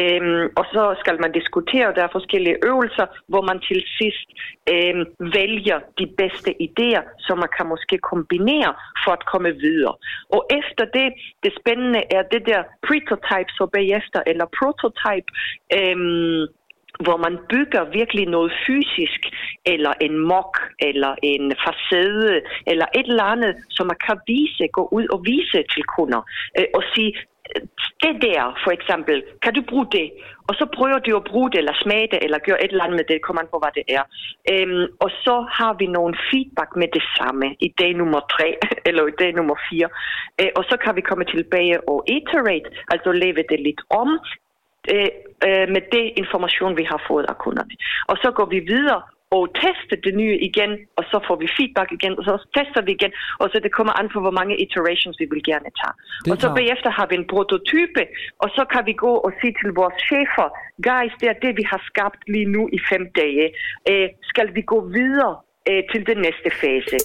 øhm, 0.00 0.44
og 0.58 0.64
så 0.74 0.82
skal 1.00 1.16
man 1.20 1.32
diskutere, 1.32 1.86
og 1.88 1.96
forskellige 2.18 2.58
øvelser, 2.70 3.06
hvor 3.30 3.42
man 3.50 3.58
til 3.68 3.80
sidst 3.98 4.28
øh, 4.72 4.94
vælger 5.38 5.78
de 6.00 6.06
bedste 6.20 6.50
idéer, 6.66 7.02
som 7.26 7.36
man 7.44 7.50
kan 7.56 7.66
måske 7.74 7.96
kombinere 8.12 8.72
for 9.04 9.12
at 9.18 9.24
komme 9.32 9.52
videre. 9.66 9.94
Og 10.36 10.40
efter 10.60 10.84
det, 10.98 11.08
det 11.42 11.52
spændende 11.60 12.02
er 12.16 12.22
det 12.32 12.42
der 12.50 12.60
prototype, 12.86 13.50
så 13.58 13.64
bagefter, 13.78 14.20
eller 14.30 14.46
prototype, 14.58 15.28
øh, 15.78 15.98
hvor 17.04 17.18
man 17.26 17.34
bygger 17.52 17.82
virkelig 17.98 18.26
noget 18.26 18.52
fysisk, 18.66 19.20
eller 19.72 19.92
en 20.06 20.18
mok, 20.18 20.54
eller 20.88 21.12
en 21.22 21.44
facade, 21.64 22.40
eller 22.66 22.86
et 22.98 23.08
eller 23.08 23.24
andet, 23.34 23.52
som 23.70 23.86
man 23.86 24.00
kan 24.06 24.18
vise, 24.26 24.68
gå 24.78 24.88
ud 24.92 25.06
og 25.14 25.20
vise 25.30 25.58
til 25.74 25.84
kunder, 25.96 26.22
øh, 26.58 26.68
og 26.74 26.82
sige, 26.94 27.10
det 28.04 28.14
der, 28.22 28.42
for 28.64 28.70
eksempel, 28.70 29.16
kan 29.42 29.54
du 29.54 29.62
bruge 29.70 29.86
det? 29.92 30.12
Og 30.48 30.54
så 30.54 30.66
prøver 30.76 30.98
du 30.98 31.16
at 31.16 31.28
bruge 31.30 31.50
det, 31.50 31.58
eller 31.58 31.82
smage 31.82 32.08
det, 32.12 32.18
eller 32.24 32.38
gøre 32.38 32.64
et 32.64 32.70
eller 32.70 32.84
andet 32.84 32.96
med 33.00 33.08
det, 33.10 33.22
kommer 33.22 33.42
an 33.42 33.48
på, 33.52 33.58
hvad 33.62 33.74
det 33.78 33.86
er. 33.98 34.04
Øhm, 34.52 34.86
og 35.04 35.10
så 35.24 35.36
har 35.58 35.72
vi 35.80 35.86
nogle 35.86 36.14
feedback 36.30 36.70
med 36.76 36.88
det 36.96 37.04
samme 37.16 37.46
i 37.60 37.68
dag 37.80 37.94
nummer 37.94 38.20
tre, 38.34 38.48
eller 38.88 39.06
i 39.06 39.16
dag 39.20 39.30
nummer 39.38 39.56
fire. 39.70 39.88
Øh, 40.40 40.50
og 40.58 40.64
så 40.70 40.76
kan 40.84 40.96
vi 40.96 41.00
komme 41.00 41.24
tilbage 41.24 41.88
og 41.88 41.98
iterate, 42.16 42.68
altså 42.92 43.12
leve 43.12 43.42
det 43.50 43.60
lidt 43.60 43.80
om, 43.90 44.08
øh, 44.94 45.10
øh, 45.46 45.66
med 45.74 45.82
det 45.96 46.06
information, 46.22 46.76
vi 46.76 46.84
har 46.92 47.00
fået 47.08 47.26
af 47.28 47.38
kunderne. 47.38 47.74
Og 48.10 48.16
så 48.22 48.28
går 48.30 48.46
vi 48.54 48.58
videre 48.58 49.02
og 49.36 49.42
tester 49.62 49.96
det 50.06 50.14
nye 50.20 50.36
igen, 50.48 50.72
og 50.98 51.04
så 51.10 51.16
får 51.26 51.36
vi 51.42 51.48
feedback 51.56 51.90
igen, 51.98 52.14
og 52.18 52.24
så 52.28 52.34
tester 52.56 52.82
vi 52.86 52.92
igen, 52.98 53.12
og 53.40 53.46
så 53.50 53.56
det 53.64 53.72
kommer 53.78 53.92
an 54.00 54.08
på, 54.14 54.18
hvor 54.24 54.34
mange 54.40 54.54
iterations 54.64 55.16
vi 55.20 55.26
vil 55.32 55.42
gerne 55.50 55.70
tage. 55.80 55.94
Og 56.32 56.36
så 56.42 56.46
bagefter 56.58 56.90
har 56.98 57.06
vi 57.10 57.14
en 57.22 57.28
prototype, 57.34 58.02
og 58.42 58.48
så 58.56 58.62
kan 58.72 58.82
vi 58.88 58.94
gå 59.06 59.12
og 59.26 59.30
sige 59.40 59.54
til 59.60 59.70
vores 59.80 59.96
chefer, 60.08 60.48
guys, 60.88 61.14
det 61.20 61.28
er 61.32 61.38
det, 61.44 61.52
vi 61.60 61.64
har 61.72 61.80
skabt 61.90 62.20
lige 62.34 62.50
nu 62.56 62.62
i 62.76 62.78
fem 62.90 63.02
dage. 63.20 63.46
Øh, 63.90 64.08
skal 64.30 64.48
vi 64.56 64.62
gå 64.72 64.78
videre 64.98 65.34
øh, 65.70 65.82
til 65.92 66.00
den 66.10 66.18
næste 66.26 66.50
fase? 66.60 66.96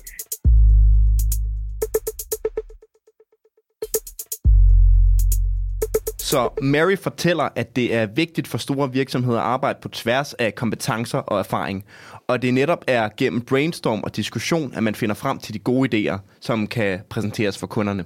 Så 6.33 6.49
Mary 6.61 6.95
fortæller, 6.97 7.49
at 7.55 7.75
det 7.75 7.95
er 7.95 8.05
vigtigt 8.05 8.47
for 8.47 8.57
store 8.57 8.91
virksomheder 8.91 9.39
at 9.39 9.45
arbejde 9.45 9.79
på 9.81 9.89
tværs 9.89 10.33
af 10.33 10.55
kompetencer 10.55 11.17
og 11.17 11.39
erfaring. 11.39 11.85
Og 12.27 12.41
det 12.41 12.53
netop 12.53 12.83
er 12.87 13.09
gennem 13.17 13.41
brainstorm 13.41 14.03
og 14.03 14.15
diskussion, 14.15 14.73
at 14.75 14.83
man 14.83 14.95
finder 14.95 15.15
frem 15.15 15.39
til 15.39 15.53
de 15.53 15.59
gode 15.59 16.09
idéer, 16.11 16.17
som 16.41 16.67
kan 16.67 16.99
præsenteres 17.09 17.57
for 17.57 17.67
kunderne. 17.67 18.05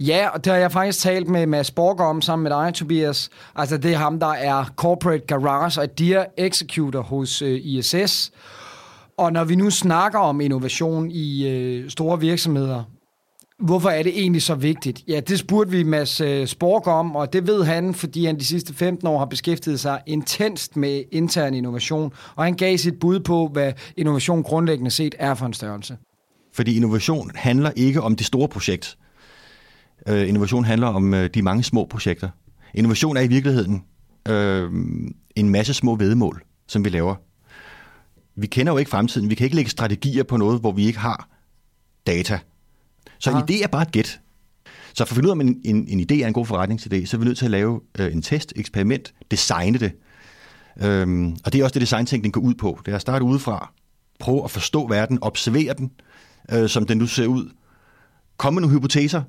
Ja, 0.00 0.28
og 0.28 0.44
det 0.44 0.52
har 0.52 0.60
jeg 0.60 0.72
faktisk 0.72 1.00
talt 1.00 1.28
med 1.28 1.46
Mads 1.46 1.70
Borger 1.70 2.04
om 2.04 2.22
sammen 2.22 2.42
med 2.42 2.50
dig, 2.50 2.74
Tobias. 2.74 3.30
Altså, 3.56 3.76
det 3.76 3.92
er 3.92 3.96
ham, 3.96 4.20
der 4.20 4.32
er 4.32 4.64
Corporate 4.76 5.26
Garage 5.26 5.80
og 5.80 5.98
Dear 5.98 6.26
Executor 6.38 7.00
hos 7.00 7.42
øh, 7.42 7.60
ISS. 7.62 8.32
Og 9.18 9.32
når 9.32 9.44
vi 9.44 9.56
nu 9.56 9.70
snakker 9.70 10.18
om 10.18 10.40
innovation 10.40 11.10
i 11.10 11.48
øh, 11.48 11.90
store 11.90 12.20
virksomheder, 12.20 12.84
hvorfor 13.60 13.88
er 13.88 14.02
det 14.02 14.20
egentlig 14.20 14.42
så 14.42 14.54
vigtigt? 14.54 15.04
Ja, 15.08 15.20
det 15.20 15.38
spurgte 15.38 15.70
vi 15.70 15.82
Mads 15.82 16.20
øh, 16.20 16.46
Spork 16.46 16.86
om, 16.86 17.16
og 17.16 17.32
det 17.32 17.46
ved 17.46 17.64
han, 17.64 17.94
fordi 17.94 18.26
han 18.26 18.38
de 18.38 18.44
sidste 18.44 18.74
15 18.74 19.08
år 19.08 19.18
har 19.18 19.26
beskæftiget 19.26 19.80
sig 19.80 20.00
intenst 20.06 20.76
med 20.76 21.02
intern 21.12 21.54
innovation, 21.54 22.12
og 22.36 22.44
han 22.44 22.54
gav 22.54 22.78
sit 22.78 22.98
bud 23.00 23.20
på, 23.20 23.48
hvad 23.52 23.72
innovation 23.96 24.42
grundlæggende 24.42 24.90
set 24.90 25.14
er 25.18 25.34
for 25.34 25.46
en 25.46 25.52
størrelse. 25.52 25.96
Fordi 26.54 26.76
innovation 26.76 27.30
handler 27.34 27.70
ikke 27.76 28.00
om 28.00 28.16
det 28.16 28.26
store 28.26 28.48
projekt. 28.48 28.98
Øh, 30.08 30.28
innovation 30.28 30.64
handler 30.64 30.86
om 30.86 31.14
øh, 31.14 31.30
de 31.34 31.42
mange 31.42 31.62
små 31.62 31.86
projekter. 31.90 32.28
Innovation 32.74 33.16
er 33.16 33.20
i 33.20 33.26
virkeligheden 33.26 33.84
øh, 34.28 34.70
en 35.36 35.48
masse 35.48 35.74
små 35.74 35.96
vedmål, 35.96 36.42
som 36.68 36.84
vi 36.84 36.88
laver. 36.88 37.14
Vi 38.36 38.46
kender 38.46 38.72
jo 38.72 38.78
ikke 38.78 38.90
fremtiden. 38.90 39.30
Vi 39.30 39.34
kan 39.34 39.44
ikke 39.44 39.56
lægge 39.56 39.70
strategier 39.70 40.22
på 40.22 40.36
noget, 40.36 40.60
hvor 40.60 40.72
vi 40.72 40.86
ikke 40.86 40.98
har 40.98 41.28
data. 42.06 42.38
Så 43.18 43.30
Aha. 43.30 43.40
en 43.40 43.44
idé 43.50 43.62
er 43.62 43.66
bare 43.66 43.82
et 43.82 43.92
gæt. 43.92 44.20
Så 44.94 45.04
for 45.04 45.12
at 45.12 45.16
finde 45.16 45.26
ud 45.26 45.30
af, 45.30 45.32
om 45.32 45.40
en, 45.40 45.60
en, 45.64 45.88
en 45.88 46.00
idé 46.00 46.22
er 46.22 46.26
en 46.26 46.32
god 46.32 46.46
forretningsidé, 46.46 47.06
så 47.06 47.16
er 47.16 47.18
vi 47.18 47.24
nødt 47.24 47.38
til 47.38 47.44
at 47.44 47.50
lave 47.50 47.80
øh, 47.98 48.12
en 48.12 48.22
test, 48.22 48.52
eksperiment, 48.56 49.14
designe 49.30 49.78
det. 49.78 49.92
Øhm, 50.82 51.36
og 51.44 51.52
det 51.52 51.60
er 51.60 51.64
også 51.64 51.74
det, 51.74 51.80
designtænkning 51.80 52.34
går 52.34 52.40
ud 52.40 52.54
på. 52.54 52.80
Det 52.86 52.92
er 52.92 52.96
at 52.96 53.00
starte 53.00 53.24
udefra, 53.24 53.72
prøve 54.18 54.44
at 54.44 54.50
forstå 54.50 54.88
verden, 54.88 55.18
observere 55.22 55.74
den, 55.74 55.90
øh, 56.52 56.68
som 56.68 56.86
den 56.86 56.98
nu 56.98 57.06
ser 57.06 57.26
ud. 57.26 57.50
Komme 58.36 58.54
med 58.54 58.68
nogle 58.68 58.78
hypoteser 58.78 59.22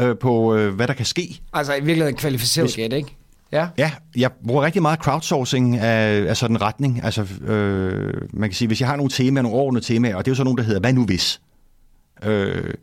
øh, 0.00 0.18
på, 0.18 0.54
øh, 0.54 0.74
hvad 0.74 0.88
der 0.88 0.94
kan 0.94 1.06
ske. 1.06 1.40
Altså 1.52 1.72
i 1.74 1.76
virkeligheden 1.76 2.14
en 2.14 2.18
kvalificeret 2.18 2.74
gæt, 2.76 2.92
ikke? 2.92 3.16
Ja. 3.52 3.68
ja, 3.78 3.92
jeg 4.16 4.30
bruger 4.46 4.62
rigtig 4.62 4.82
meget 4.82 4.98
crowdsourcing 4.98 5.76
af, 5.76 6.28
af 6.28 6.36
sådan 6.36 6.56
en 6.56 6.62
retning. 6.62 7.04
Altså, 7.04 7.26
øh, 7.44 8.22
man 8.32 8.48
kan 8.50 8.54
sige, 8.54 8.68
hvis 8.68 8.80
jeg 8.80 8.88
har 8.88 8.96
nogle 8.96 9.10
temaer, 9.10 9.42
nogle 9.42 9.58
overordnede 9.58 9.84
temaer, 9.84 10.16
og 10.16 10.24
det 10.24 10.30
er 10.30 10.32
jo 10.32 10.36
sådan 10.36 10.44
nogle, 10.44 10.58
der 10.58 10.64
hedder, 10.64 10.80
hvad 10.80 10.92
nu 10.92 11.04
hvis? 11.04 11.40
Øh, 12.22 12.74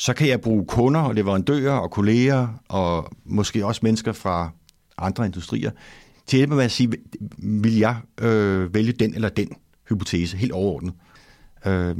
så 0.00 0.14
kan 0.14 0.28
jeg 0.28 0.40
bruge 0.40 0.64
kunder 0.64 1.00
og 1.00 1.14
leverandører 1.14 1.72
og 1.72 1.90
kolleger 1.90 2.48
og 2.68 3.12
måske 3.24 3.66
også 3.66 3.80
mennesker 3.82 4.12
fra 4.12 4.50
andre 4.98 5.26
industrier 5.26 5.70
til 6.26 6.36
at 6.36 6.38
hjælpe 6.38 6.54
med 6.54 6.64
at 6.64 6.70
sige, 6.70 6.92
vil 7.38 7.78
jeg 7.78 7.96
øh, 8.20 8.74
vælge 8.74 8.92
den 8.92 9.14
eller 9.14 9.28
den 9.28 9.48
hypotese 9.88 10.36
helt 10.36 10.52
overordnet. 10.52 10.94
Øh, 11.66 11.96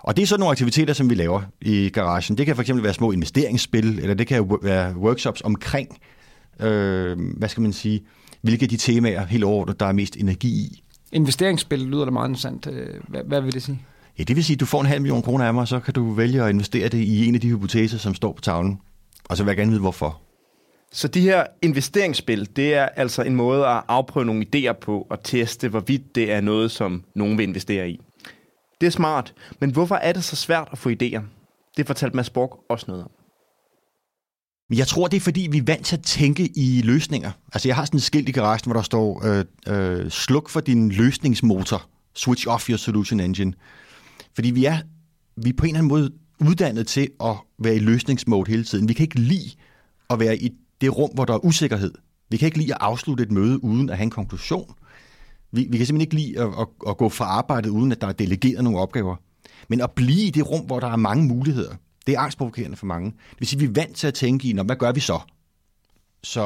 og 0.00 0.16
det 0.16 0.22
er 0.22 0.26
sådan 0.26 0.40
nogle 0.40 0.50
aktiviteter, 0.50 0.94
som 0.94 1.10
vi 1.10 1.14
laver 1.14 1.42
i 1.60 1.88
garagen. 1.88 2.38
Det 2.38 2.46
kan 2.46 2.56
fx 2.56 2.70
være 2.74 2.94
små 2.94 3.12
investeringsspil, 3.12 3.98
eller 3.98 4.14
det 4.14 4.26
kan 4.26 4.50
være 4.62 4.96
workshops 4.96 5.40
omkring, 5.40 5.98
øh, 6.60 7.18
hvad 7.36 7.48
skal 7.48 7.60
man 7.60 7.72
sige, 7.72 8.02
hvilke 8.42 8.62
af 8.62 8.68
de 8.68 8.76
temaer 8.76 9.26
helt 9.26 9.44
overordnet, 9.44 9.80
der 9.80 9.86
er 9.86 9.92
mest 9.92 10.16
energi 10.16 10.48
i. 10.48 10.82
Investeringsspil 11.12 11.78
lyder 11.78 12.04
da 12.04 12.10
meget 12.10 12.28
interessant. 12.28 12.66
Øh, 12.66 13.00
hvad, 13.08 13.20
hvad 13.24 13.40
vil 13.40 13.52
det 13.52 13.62
sige? 13.62 13.80
Ja, 14.18 14.24
det 14.24 14.36
vil 14.36 14.44
sige, 14.44 14.54
at 14.56 14.60
du 14.60 14.66
får 14.66 14.80
en 14.80 14.86
halv 14.86 15.02
million 15.02 15.22
kroner 15.22 15.44
af 15.44 15.54
mig, 15.54 15.68
så 15.68 15.80
kan 15.80 15.94
du 15.94 16.12
vælge 16.12 16.42
at 16.42 16.50
investere 16.50 16.88
det 16.88 16.98
i 16.98 17.26
en 17.26 17.34
af 17.34 17.40
de 17.40 17.48
hypoteser, 17.48 17.98
som 17.98 18.14
står 18.14 18.32
på 18.32 18.40
tavlen. 18.40 18.80
Og 19.24 19.36
så 19.36 19.44
vil 19.44 19.50
jeg 19.50 19.56
gerne 19.56 19.70
vide, 19.70 19.80
hvorfor. 19.80 20.20
Så 20.92 21.08
de 21.08 21.20
her 21.20 21.46
investeringsspil, 21.62 22.56
det 22.56 22.74
er 22.74 22.86
altså 22.86 23.22
en 23.22 23.36
måde 23.36 23.66
at 23.66 23.82
afprøve 23.88 24.26
nogle 24.26 24.46
idéer 24.54 24.72
på 24.72 25.06
og 25.10 25.24
teste, 25.24 25.68
hvorvidt 25.68 26.14
det 26.14 26.32
er 26.32 26.40
noget, 26.40 26.70
som 26.70 27.04
nogen 27.14 27.38
vil 27.38 27.48
investere 27.48 27.90
i. 27.90 28.00
Det 28.80 28.86
er 28.86 28.90
smart, 28.90 29.34
men 29.60 29.70
hvorfor 29.70 29.94
er 29.94 30.12
det 30.12 30.24
så 30.24 30.36
svært 30.36 30.68
at 30.72 30.78
få 30.78 30.90
idéer? 30.90 31.20
Det 31.76 31.86
fortalte 31.86 32.16
Mads 32.16 32.30
Borg 32.30 32.64
også 32.68 32.84
noget 32.88 33.04
om. 33.04 33.10
Jeg 34.76 34.86
tror, 34.86 35.08
det 35.08 35.16
er 35.16 35.20
fordi, 35.20 35.48
vi 35.50 35.58
er 35.58 35.62
vant 35.66 35.86
til 35.86 35.96
at 35.96 36.02
tænke 36.02 36.50
i 36.56 36.82
løsninger. 36.84 37.30
Altså, 37.52 37.68
jeg 37.68 37.76
har 37.76 37.84
sådan 37.84 37.96
et 37.96 38.02
skilt 38.02 38.28
i 38.28 38.32
garagen, 38.32 38.62
hvor 38.64 38.74
der 38.74 38.82
står, 38.82 39.26
øh, 39.26 39.44
øh, 39.68 40.10
sluk 40.10 40.48
for 40.48 40.60
din 40.60 40.90
løsningsmotor, 40.90 41.88
switch 42.14 42.48
off 42.48 42.70
your 42.70 42.76
solution 42.76 43.20
engine. 43.20 43.52
Fordi 44.34 44.50
vi 44.50 44.64
er, 44.64 44.78
vi 45.36 45.48
er 45.48 45.54
på 45.56 45.64
en 45.64 45.68
eller 45.68 45.78
anden 45.78 45.88
måde 45.88 46.10
uddannet 46.40 46.86
til 46.86 47.08
at 47.20 47.36
være 47.58 47.76
i 47.76 47.78
løsningsmode 47.78 48.50
hele 48.50 48.64
tiden. 48.64 48.88
Vi 48.88 48.92
kan 48.92 49.04
ikke 49.04 49.20
lide 49.20 49.50
at 50.10 50.20
være 50.20 50.38
i 50.38 50.50
det 50.80 50.98
rum, 50.98 51.10
hvor 51.14 51.24
der 51.24 51.34
er 51.34 51.44
usikkerhed. 51.44 51.94
Vi 52.28 52.36
kan 52.36 52.46
ikke 52.46 52.58
lide 52.58 52.74
at 52.74 52.78
afslutte 52.80 53.22
et 53.22 53.32
møde 53.32 53.64
uden 53.64 53.90
at 53.90 53.96
have 53.96 54.04
en 54.04 54.10
konklusion. 54.10 54.74
Vi, 55.52 55.66
vi 55.70 55.76
kan 55.76 55.86
simpelthen 55.86 56.00
ikke 56.00 56.14
lide 56.14 56.40
at, 56.40 56.48
at, 56.60 56.66
at 56.88 56.96
gå 56.96 57.08
fra 57.08 57.24
arbejdet, 57.24 57.70
uden 57.70 57.92
at 57.92 58.00
der 58.00 58.06
er 58.06 58.12
delegeret 58.12 58.64
nogle 58.64 58.78
opgaver. 58.78 59.16
Men 59.68 59.80
at 59.80 59.90
blive 59.90 60.26
i 60.26 60.30
det 60.30 60.50
rum, 60.50 60.66
hvor 60.66 60.80
der 60.80 60.86
er 60.86 60.96
mange 60.96 61.24
muligheder, 61.24 61.74
det 62.06 62.14
er 62.14 62.20
angstprovokerende 62.20 62.76
for 62.76 62.86
mange. 62.86 63.10
Det 63.10 63.40
vil 63.40 63.48
sige, 63.48 63.56
at 63.56 63.60
vi 63.60 63.66
er 63.66 63.84
vant 63.84 63.96
til 63.96 64.06
at 64.06 64.14
tænke 64.14 64.48
i, 64.48 64.52
hvad 64.52 64.76
gør 64.76 64.92
vi 64.92 65.00
så? 65.00 65.20
Så 66.22 66.42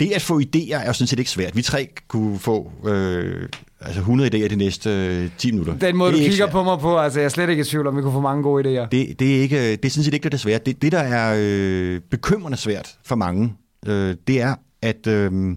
det 0.00 0.12
at 0.12 0.22
få 0.22 0.40
idéer 0.40 0.74
er 0.74 0.86
jo 0.86 0.92
sådan 0.92 1.06
set 1.06 1.18
ikke 1.18 1.30
svært. 1.30 1.56
Vi 1.56 1.62
tre 1.62 1.88
kunne 2.08 2.38
få 2.38 2.72
øh, 2.86 3.48
altså 3.80 4.00
100 4.00 4.30
idéer 4.30 4.48
de 4.48 4.56
næste 4.56 4.90
øh, 4.90 5.30
10 5.38 5.50
minutter. 5.50 5.78
Den 5.78 5.96
måde, 5.96 6.12
du 6.12 6.18
kigger 6.18 6.46
på 6.46 6.62
mig 6.62 6.78
på, 6.78 6.98
altså 6.98 7.20
jeg 7.20 7.24
er 7.24 7.28
slet 7.28 7.48
ikke 7.48 7.60
i 7.60 7.64
tvivl 7.64 7.86
om, 7.86 7.96
vi 7.96 8.02
kunne 8.02 8.12
få 8.12 8.20
mange 8.20 8.42
gode 8.42 8.64
idéer. 8.64 8.88
Det, 8.88 9.20
det, 9.20 9.36
er, 9.36 9.42
ikke, 9.42 9.70
det 9.76 9.84
er 9.84 9.90
sådan 9.90 10.04
set 10.04 10.14
ikke 10.14 10.28
det, 10.28 10.40
svært. 10.40 10.66
Det, 10.66 10.82
det, 10.82 10.92
der 10.92 10.98
er 10.98 11.36
øh, 11.38 12.00
bekymrende 12.00 12.58
svært 12.58 12.98
for 13.04 13.16
mange, 13.16 13.54
øh, 13.86 14.16
det 14.26 14.40
er 14.40 14.54
at 14.82 15.06
øh, 15.06 15.56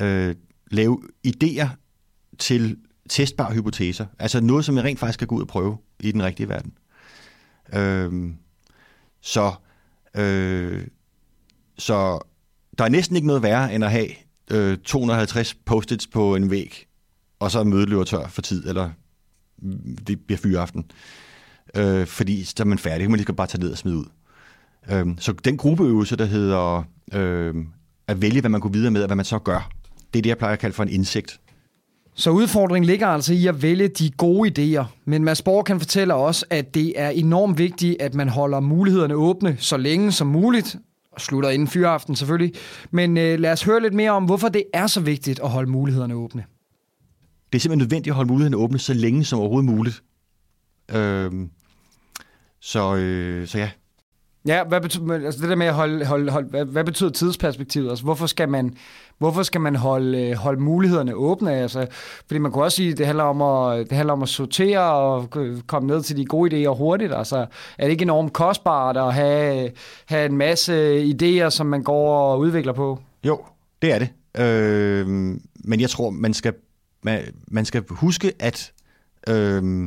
øh, 0.00 0.34
lave 0.70 1.00
idéer 1.26 1.68
til 2.38 2.76
testbare 3.08 3.54
hypoteser. 3.54 4.06
Altså 4.18 4.40
noget, 4.40 4.64
som 4.64 4.76
jeg 4.76 4.84
rent 4.84 4.98
faktisk 4.98 5.18
kan 5.18 5.28
gå 5.28 5.34
ud 5.34 5.42
og 5.42 5.48
prøve 5.48 5.76
i 6.00 6.12
den 6.12 6.22
rigtige 6.22 6.48
verden. 6.48 6.72
Øh, 7.74 8.32
så, 9.20 9.52
øh, 10.16 10.86
så 11.78 12.18
der 12.78 12.84
er 12.84 12.88
næsten 12.88 13.16
ikke 13.16 13.26
noget 13.26 13.42
værre, 13.42 13.74
end 13.74 13.84
at 13.84 13.90
have 13.90 14.08
øh, 14.50 14.78
250 14.78 15.54
post-its 15.54 16.06
på 16.06 16.36
en 16.36 16.50
væg, 16.50 16.86
og 17.40 17.50
så 17.50 17.64
mødet 17.64 17.88
løber 17.88 18.04
tør 18.04 18.28
for 18.28 18.42
tid, 18.42 18.68
eller 18.68 18.90
det 20.06 20.20
bliver 20.20 20.38
fyreaften. 20.38 20.84
Øh, 21.76 22.06
fordi 22.06 22.44
så 22.44 22.54
er 22.60 22.64
man 22.64 22.78
færdig, 22.78 23.10
man 23.10 23.16
lige 23.16 23.22
skal 23.22 23.34
bare 23.34 23.46
tage 23.46 23.62
ned 23.62 23.70
og 23.70 23.78
smide 23.78 23.96
ud. 23.96 24.06
Øh, 24.90 25.06
så 25.18 25.32
den 25.32 25.56
gruppeøvelse, 25.56 26.16
der 26.16 26.24
hedder 26.24 26.84
øh, 27.12 27.54
at 28.08 28.22
vælge, 28.22 28.40
hvad 28.40 28.50
man 28.50 28.60
går 28.60 28.68
videre 28.68 28.90
med, 28.90 29.02
og 29.02 29.06
hvad 29.06 29.16
man 29.16 29.24
så 29.24 29.38
gør, 29.38 29.70
det 30.12 30.18
er 30.18 30.22
det, 30.22 30.28
jeg 30.28 30.38
plejer 30.38 30.52
at 30.52 30.58
kalde 30.58 30.74
for 30.74 30.82
en 30.82 30.88
indsigt. 30.88 31.40
Så 32.14 32.30
udfordringen 32.30 32.86
ligger 32.86 33.06
altså 33.06 33.34
i 33.34 33.46
at 33.46 33.62
vælge 33.62 33.88
de 33.88 34.10
gode 34.10 34.50
idéer. 34.50 34.84
Men 35.04 35.24
Mads 35.24 35.42
Borg 35.42 35.64
kan 35.64 35.80
fortælle 35.80 36.14
os, 36.14 36.44
at 36.50 36.74
det 36.74 36.92
er 36.96 37.08
enormt 37.08 37.58
vigtigt, 37.58 38.02
at 38.02 38.14
man 38.14 38.28
holder 38.28 38.60
mulighederne 38.60 39.14
åbne 39.14 39.56
så 39.58 39.76
længe 39.76 40.12
som 40.12 40.26
muligt, 40.26 40.76
og 41.14 41.20
slutter 41.20 41.50
inden 41.50 41.68
fyraften 41.68 42.16
selvfølgelig. 42.16 42.54
Men 42.90 43.16
øh, 43.16 43.38
lad 43.38 43.52
os 43.52 43.62
høre 43.62 43.82
lidt 43.82 43.94
mere 43.94 44.10
om, 44.10 44.24
hvorfor 44.24 44.48
det 44.48 44.64
er 44.72 44.86
så 44.86 45.00
vigtigt 45.00 45.40
at 45.40 45.50
holde 45.50 45.70
mulighederne 45.70 46.14
åbne. 46.14 46.44
Det 47.52 47.58
er 47.58 47.60
simpelthen 47.60 47.78
nødvendigt 47.78 48.12
at 48.12 48.16
holde 48.16 48.28
mulighederne 48.28 48.56
åbne 48.56 48.78
så 48.78 48.94
længe 48.94 49.24
som 49.24 49.38
overhovedet 49.38 49.70
muligt. 49.70 50.02
Øh, 50.94 51.32
så, 52.60 52.96
øh, 52.96 53.48
så 53.48 53.58
ja, 53.58 53.70
Ja, 54.46 54.64
hvad 54.64 54.80
betyder, 54.80 55.14
altså 55.14 55.40
det 55.40 55.48
der 55.48 55.56
med 55.56 55.66
at 55.66 55.74
holde, 55.74 56.06
holde, 56.06 56.30
holde 56.32 56.48
hvad, 56.48 56.64
hvad 56.64 56.84
betyder 56.84 57.10
tidsperspektivet? 57.10 57.90
Altså, 57.90 58.04
hvorfor 58.04 58.26
skal 58.26 58.48
man, 58.48 58.76
hvorfor 59.18 59.42
skal 59.42 59.60
man 59.60 59.76
holde, 59.76 60.28
øh, 60.28 60.36
holde 60.36 60.60
mulighederne 60.60 61.14
åbne? 61.14 61.52
Altså, 61.52 61.86
fordi 62.26 62.38
man 62.38 62.52
kunne 62.52 62.64
også 62.64 62.76
sige, 62.76 62.90
at 62.92 62.98
det 62.98 63.06
handler 63.06 63.24
om 63.24 63.42
at, 63.42 63.90
det 63.90 63.96
handler 63.96 64.12
om 64.12 64.22
at 64.22 64.28
sortere 64.28 64.92
og 64.92 65.30
komme 65.66 65.86
ned 65.86 66.02
til 66.02 66.16
de 66.16 66.24
gode 66.24 66.64
idéer 66.64 66.76
hurtigt. 66.76 67.14
Altså, 67.14 67.46
er 67.78 67.84
det 67.84 67.90
ikke 67.90 68.02
enormt 68.02 68.32
kostbart 68.32 68.96
at 68.96 69.14
have, 69.14 69.70
have 70.06 70.26
en 70.26 70.36
masse 70.36 71.04
idéer, 71.04 71.50
som 71.50 71.66
man 71.66 71.82
går 71.82 72.32
og 72.32 72.38
udvikler 72.38 72.72
på? 72.72 72.98
Jo, 73.26 73.40
det 73.82 73.92
er 73.92 73.98
det. 73.98 74.08
Øh, 74.40 75.06
men 75.64 75.80
jeg 75.80 75.90
tror, 75.90 76.10
man 76.10 76.34
skal, 76.34 76.54
man, 77.02 77.22
man 77.48 77.64
skal 77.64 77.84
huske, 77.90 78.32
at, 78.38 78.72
øh, 79.28 79.84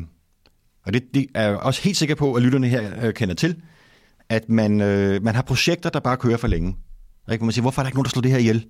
og 0.86 0.94
det, 0.94 1.04
det 1.14 1.28
er 1.36 1.44
jeg 1.44 1.58
også 1.58 1.82
helt 1.82 1.98
sikker 1.98 2.16
på, 2.16 2.34
at 2.34 2.44
lytterne 2.44 2.68
her 2.68 3.06
øh, 3.06 3.14
kender 3.14 3.36
til, 3.36 3.56
at 4.30 4.50
man, 4.50 4.82
øh, 4.82 5.24
man 5.24 5.36
har 5.36 5.42
projekter, 5.42 5.90
der 5.90 6.00
bare 6.00 6.18
kører 6.18 6.38
for 6.38 6.48
længe. 6.48 6.76
Ikke? 7.32 7.46
Man 7.46 7.52
siger, 7.52 7.62
hvorfor 7.62 7.82
er 7.82 7.84
der 7.84 7.88
ikke 7.88 7.98
nogen, 7.98 8.06
der 8.06 8.10
slår 8.10 8.22
det 8.22 8.32
her 8.32 8.38
ihjel? 8.38 8.66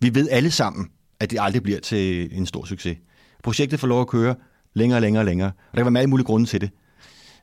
Vi 0.00 0.14
ved 0.14 0.28
alle 0.30 0.50
sammen, 0.50 0.88
at 1.20 1.30
det 1.30 1.38
aldrig 1.40 1.62
bliver 1.62 1.80
til 1.80 2.28
en 2.38 2.46
stor 2.46 2.64
succes. 2.64 2.96
Projektet 3.42 3.80
får 3.80 3.88
lov 3.88 4.00
at 4.00 4.08
køre 4.08 4.34
længere 4.74 4.98
og 4.98 5.02
længere 5.02 5.20
og 5.20 5.24
længere. 5.24 5.48
Og 5.48 5.72
der 5.72 5.76
kan 5.76 5.84
være 5.84 5.90
mange 5.90 6.06
mulige 6.06 6.26
grunde 6.26 6.46
til 6.46 6.60
det. 6.60 6.70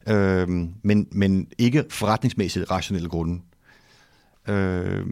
Øh, 0.07 0.47
men, 0.83 1.07
men 1.11 1.47
ikke 1.57 1.85
forretningsmæssigt 1.89 2.71
rationelle 2.71 3.09
grunde. 3.09 3.41
Øh, 4.47 5.05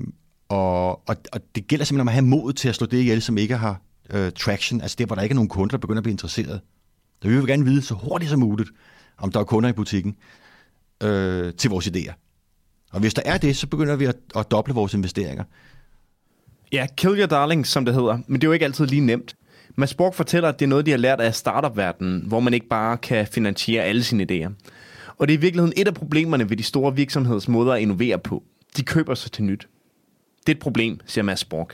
og, 0.50 0.90
og, 1.10 1.16
og 1.32 1.42
det 1.56 1.68
gælder 1.68 1.86
simpelthen 1.86 2.02
om 2.02 2.08
at 2.08 2.14
have 2.14 2.26
mod 2.26 2.54
til 2.54 2.70
at 2.70 2.76
slå 2.76 2.88
det 2.88 2.98
ihjel, 2.98 3.22
som 3.22 3.38
ikke 3.38 3.58
har 3.58 3.82
øh, 4.10 4.32
traction. 4.32 4.82
Altså 4.82 4.96
der, 5.00 5.06
hvor 5.06 5.16
der 5.16 5.22
ikke 5.22 5.34
er 5.34 5.36
nogen 5.36 5.50
kunder, 5.50 5.72
der 5.72 5.78
begynder 5.78 6.00
at 6.00 6.04
blive 6.04 6.14
interesseret. 6.14 6.62
Så 7.22 7.28
vi 7.28 7.36
vil 7.36 7.48
gerne 7.48 7.66
vide 7.66 7.82
så 7.82 7.94
hurtigt 7.94 8.30
som 8.30 8.40
muligt, 8.40 8.70
om 9.18 9.32
der 9.32 9.40
er 9.40 9.44
kunder 9.44 9.70
i 9.70 9.74
butikken 9.74 10.16
øh, 11.04 11.54
til 11.54 11.70
vores 11.70 11.88
idéer. 11.88 12.27
Og 12.92 13.00
hvis 13.00 13.14
der 13.14 13.22
er 13.26 13.38
det, 13.38 13.58
så 13.58 13.68
begynder 13.68 13.96
vi 13.96 14.06
at, 14.06 14.16
at 14.36 14.52
doble 14.52 14.74
vores 14.74 14.94
investeringer. 14.94 15.44
Ja, 16.72 16.88
kill 16.98 17.20
your 17.20 17.26
darlings, 17.28 17.70
som 17.70 17.86
det 17.86 17.94
hedder. 17.94 18.20
Men 18.28 18.42
det 18.42 18.48
er 18.48 18.50
jo 18.50 18.54
ikke 18.54 18.66
altid 18.66 18.86
lige 18.86 19.02
nemt. 19.02 19.36
Mads 19.76 19.94
Borg 19.94 20.16
fortæller, 20.16 20.50
at 20.50 20.60
det 20.60 20.66
er 20.66 20.70
noget, 20.70 20.86
de 20.86 20.92
har 20.92 20.98
lært 20.98 21.22
af 21.22 21.36
startup-verdenen, 21.36 22.24
hvor 22.28 22.40
man 22.40 22.54
ikke 22.54 22.68
bare 22.68 22.98
kan 22.98 23.28
finansiere 23.28 23.84
alle 23.84 24.04
sine 24.04 24.24
idéer. 24.24 24.52
Og 25.18 25.28
det 25.28 25.34
er 25.34 25.38
i 25.38 25.42
virkeligheden 25.42 25.74
et 25.78 25.88
af 25.88 25.94
problemerne 25.94 26.50
ved 26.50 26.58
de 26.58 26.64
store 26.64 26.96
virksomheders 26.96 27.48
måder 27.48 27.74
at 27.74 27.82
innovere 27.82 28.20
på. 28.20 28.44
De 28.78 28.84
køber 28.84 29.16
sig 29.16 29.32
til 29.32 29.44
nyt. 29.44 29.68
Det 30.40 30.52
er 30.52 30.56
et 30.56 30.62
problem, 30.62 31.00
siger 31.06 31.24
Mads 31.24 31.46
Borg. 31.46 31.70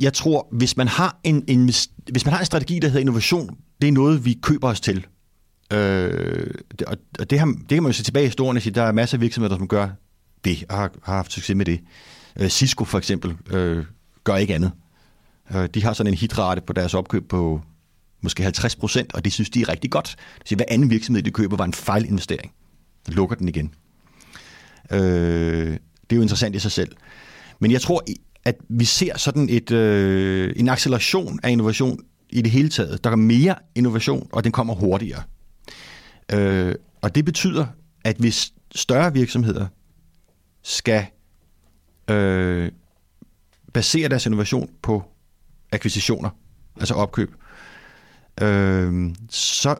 Jeg 0.00 0.12
tror, 0.12 0.48
hvis 0.52 0.76
man 0.76 0.88
har 0.88 1.20
en, 1.24 1.44
en, 1.46 1.64
hvis 2.12 2.24
man 2.24 2.32
har 2.32 2.38
en 2.38 2.46
strategi, 2.46 2.78
der 2.78 2.88
hedder 2.88 3.00
innovation, 3.00 3.56
det 3.80 3.88
er 3.88 3.92
noget, 3.92 4.24
vi 4.24 4.38
køber 4.42 4.68
os 4.68 4.80
til. 4.80 5.06
Øh, 5.72 6.50
og 6.86 6.96
og 7.18 7.30
det, 7.30 7.38
har, 7.38 7.46
det 7.46 7.68
kan 7.68 7.82
man 7.82 7.92
jo 7.92 7.96
se 7.96 8.02
tilbage 8.02 8.24
i 8.24 8.26
historien 8.26 8.56
og 8.56 8.62
sige, 8.62 8.74
der 8.74 8.82
er 8.82 8.92
masser 8.92 9.16
af 9.16 9.20
virksomheder, 9.20 9.56
som 9.56 9.68
gør 9.68 9.88
det, 10.44 10.64
og 10.68 10.76
har, 10.76 10.90
har 11.02 11.14
haft 11.14 11.32
succes 11.32 11.56
med 11.56 11.66
det. 11.66 11.80
Øh, 12.40 12.48
Cisco 12.48 12.84
for 12.84 12.98
eksempel 12.98 13.36
øh, 13.50 13.84
gør 14.24 14.36
ikke 14.36 14.54
andet. 14.54 14.72
Øh, 15.54 15.68
de 15.74 15.82
har 15.82 15.92
sådan 15.92 16.12
en 16.12 16.18
hitrate 16.18 16.60
på 16.60 16.72
deres 16.72 16.94
opkøb 16.94 17.28
på 17.28 17.60
måske 18.20 18.42
50 18.42 18.76
procent, 18.76 19.14
og 19.14 19.24
det 19.24 19.32
synes 19.32 19.50
de 19.50 19.60
er 19.60 19.68
rigtig 19.68 19.90
godt. 19.90 20.16
Så 20.44 20.56
hver 20.56 20.64
anden 20.68 20.90
virksomhed, 20.90 21.22
de 21.22 21.30
køber, 21.30 21.56
var 21.56 21.64
en 21.64 21.72
fejlinvestering. 21.72 22.52
Så 23.06 23.12
lukker 23.12 23.36
den 23.36 23.48
igen. 23.48 23.74
Øh, 24.92 24.98
det 26.10 26.12
er 26.12 26.16
jo 26.16 26.22
interessant 26.22 26.56
i 26.56 26.58
sig 26.58 26.72
selv. 26.72 26.96
Men 27.60 27.70
jeg 27.70 27.80
tror, 27.80 28.04
at 28.44 28.56
vi 28.68 28.84
ser 28.84 29.18
sådan 29.18 29.48
et, 29.48 29.70
øh, 29.70 30.52
en 30.56 30.68
acceleration 30.68 31.40
af 31.42 31.50
innovation 31.50 32.00
i 32.30 32.42
det 32.42 32.50
hele 32.50 32.68
taget. 32.68 33.04
Der 33.04 33.10
er 33.10 33.16
mere 33.16 33.54
innovation, 33.74 34.28
og 34.32 34.44
den 34.44 34.52
kommer 34.52 34.74
hurtigere. 34.74 35.22
Øh, 36.32 36.74
og 37.00 37.14
det 37.14 37.24
betyder, 37.24 37.66
at 38.04 38.16
hvis 38.16 38.52
større 38.74 39.12
virksomheder 39.12 39.66
skal 40.62 41.06
øh, 42.10 42.72
basere 43.72 44.08
deres 44.08 44.26
innovation 44.26 44.70
på 44.82 45.02
akquisitioner, 45.72 46.30
altså 46.76 46.94
opkøb, 46.94 47.34
øh, 48.42 49.14
så 49.30 49.76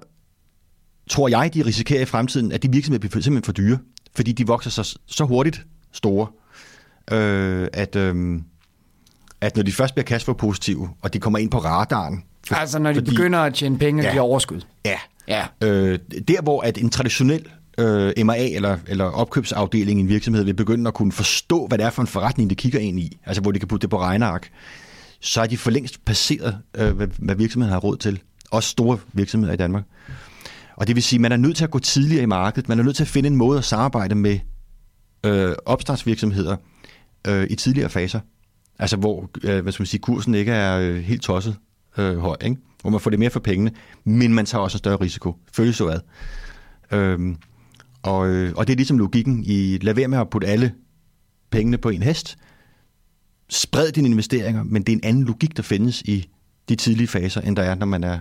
tror 1.10 1.28
jeg, 1.28 1.54
de 1.54 1.64
risikerer 1.64 2.02
i 2.02 2.04
fremtiden, 2.04 2.52
at 2.52 2.62
de 2.62 2.70
virksomheder 2.72 3.00
bliver 3.00 3.22
simpelthen 3.22 3.44
for 3.44 3.52
dyre, 3.52 3.78
fordi 4.16 4.32
de 4.32 4.46
vokser 4.46 4.70
så, 4.70 4.98
så 5.06 5.24
hurtigt 5.24 5.66
store, 5.92 6.26
øh, 7.10 7.68
at, 7.72 7.96
øh, 7.96 8.40
at 9.40 9.56
når 9.56 9.62
de 9.62 9.72
først 9.72 9.94
bliver 9.94 10.06
cashflow 10.06 10.36
positive, 10.36 10.90
og 11.02 11.12
de 11.12 11.18
kommer 11.18 11.38
ind 11.38 11.50
på 11.50 11.58
radaren... 11.58 12.24
For, 12.46 12.54
altså 12.54 12.78
når 12.78 12.92
de 12.92 12.96
fordi, 12.96 13.10
begynder 13.10 13.38
at 13.38 13.54
tjene 13.54 13.78
penge, 13.78 14.02
ja, 14.02 14.14
de 14.14 14.20
overskud. 14.20 14.60
Ja. 14.84 14.98
ja. 15.28 15.46
Øh, 15.62 15.98
der 16.28 16.42
hvor 16.42 16.60
at 16.60 16.78
en 16.78 16.90
traditionel 16.90 17.48
øh, 17.78 18.26
MA 18.26 18.36
eller, 18.36 18.78
eller 18.86 19.04
opkøbsafdeling 19.04 20.00
i 20.00 20.02
en 20.02 20.08
virksomhed 20.08 20.44
vil 20.44 20.54
begynde 20.54 20.88
at 20.88 20.94
kunne 20.94 21.12
forstå, 21.12 21.66
hvad 21.66 21.78
det 21.78 21.86
er 21.86 21.90
for 21.90 22.02
en 22.02 22.08
forretning, 22.08 22.50
de 22.50 22.54
kigger 22.54 22.78
ind 22.78 23.00
i, 23.00 23.18
altså 23.26 23.42
hvor 23.42 23.52
de 23.52 23.58
kan 23.58 23.68
putte 23.68 23.82
det 23.82 23.90
på 23.90 24.00
regneark, 24.00 24.50
så 25.20 25.40
er 25.40 25.46
de 25.46 25.56
for 25.56 25.70
længst 25.70 26.04
passeret, 26.04 26.58
øh, 26.76 26.96
hvad, 26.96 27.08
hvad 27.18 27.34
virksomheden 27.34 27.72
har 27.72 27.80
råd 27.80 27.96
til. 27.96 28.20
Også 28.50 28.68
store 28.68 28.98
virksomheder 29.12 29.52
i 29.52 29.56
Danmark. 29.56 29.84
Og 30.76 30.86
det 30.86 30.94
vil 30.94 31.02
sige, 31.02 31.16
at 31.16 31.20
man 31.20 31.32
er 31.32 31.36
nødt 31.36 31.56
til 31.56 31.64
at 31.64 31.70
gå 31.70 31.78
tidligere 31.78 32.22
i 32.22 32.26
markedet. 32.26 32.68
Man 32.68 32.78
er 32.78 32.82
nødt 32.82 32.96
til 32.96 33.02
at 33.02 33.08
finde 33.08 33.26
en 33.26 33.36
måde 33.36 33.58
at 33.58 33.64
samarbejde 33.64 34.14
med 34.14 34.38
øh, 35.24 35.54
opstartsvirksomheder 35.66 36.56
øh, 37.28 37.46
i 37.50 37.54
tidligere 37.54 37.90
faser. 37.90 38.20
Altså 38.78 38.96
hvor 38.96 39.30
øh, 39.44 39.62
hvad 39.62 39.72
skal 39.72 39.82
man 39.82 39.86
sige, 39.86 40.00
kursen 40.00 40.34
ikke 40.34 40.52
er 40.52 40.78
øh, 40.78 40.96
helt 40.96 41.22
tosset 41.22 41.56
øh, 41.98 42.18
høj, 42.18 42.36
ikke? 42.44 42.56
hvor 42.80 42.90
man 42.90 43.00
får 43.00 43.10
det 43.10 43.18
mere 43.18 43.30
for 43.30 43.40
pengene, 43.40 43.70
men 44.04 44.34
man 44.34 44.46
tager 44.46 44.62
også 44.62 44.76
en 44.76 44.78
større 44.78 44.96
risiko. 44.96 45.36
Føles 45.52 45.76
så 45.76 45.88
ad. 45.88 46.00
Øhm, 46.90 47.36
og, 48.02 48.28
øh, 48.28 48.52
og 48.56 48.66
det 48.66 48.72
er 48.72 48.76
ligesom 48.76 48.98
logikken 48.98 49.44
i, 49.46 49.78
lad 49.78 49.94
være 49.94 50.08
med 50.08 50.18
at 50.18 50.30
putte 50.30 50.46
alle 50.46 50.74
pengene 51.50 51.78
på 51.78 51.88
en 51.88 52.02
hest. 52.02 52.38
Spred 53.48 53.92
dine 53.92 54.08
investeringer, 54.08 54.62
men 54.62 54.82
det 54.82 54.92
er 54.92 54.96
en 54.96 55.04
anden 55.04 55.24
logik, 55.24 55.56
der 55.56 55.62
findes 55.62 56.02
i 56.02 56.28
de 56.68 56.76
tidlige 56.76 57.08
faser, 57.08 57.40
end 57.40 57.56
der 57.56 57.62
er, 57.62 57.74
når 57.74 57.86
man 57.86 58.04
er, 58.04 58.18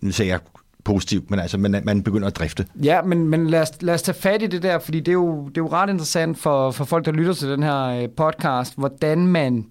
nu 0.00 0.10
sagde 0.10 0.30
jeg 0.30 0.40
positivt, 0.84 1.30
men 1.30 1.38
altså 1.38 1.58
man, 1.58 1.82
man 1.84 2.02
begynder 2.02 2.28
at 2.28 2.36
drifte. 2.36 2.66
Ja, 2.82 3.02
men, 3.02 3.28
men 3.28 3.50
lad, 3.50 3.62
os, 3.62 3.82
lad 3.82 3.94
os 3.94 4.02
tage 4.02 4.14
fat 4.14 4.42
i 4.42 4.46
det 4.46 4.62
der, 4.62 4.78
fordi 4.78 5.00
det 5.00 5.08
er 5.08 5.12
jo, 5.12 5.48
det 5.48 5.56
er 5.56 5.64
jo 5.64 5.68
ret 5.68 5.90
interessant 5.90 6.38
for, 6.38 6.70
for 6.70 6.84
folk, 6.84 7.04
der 7.04 7.12
lytter 7.12 7.32
til 7.32 7.48
den 7.48 7.62
her 7.62 7.84
øh, 7.84 8.08
podcast, 8.08 8.74
hvordan 8.78 9.26
man 9.26 9.70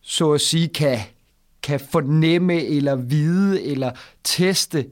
så 0.00 0.32
at 0.32 0.40
sige 0.40 0.68
kan, 0.68 0.98
kan 1.62 1.80
fornemme 1.80 2.64
eller 2.64 2.96
vide 2.96 3.62
eller 3.64 3.90
teste 4.24 4.86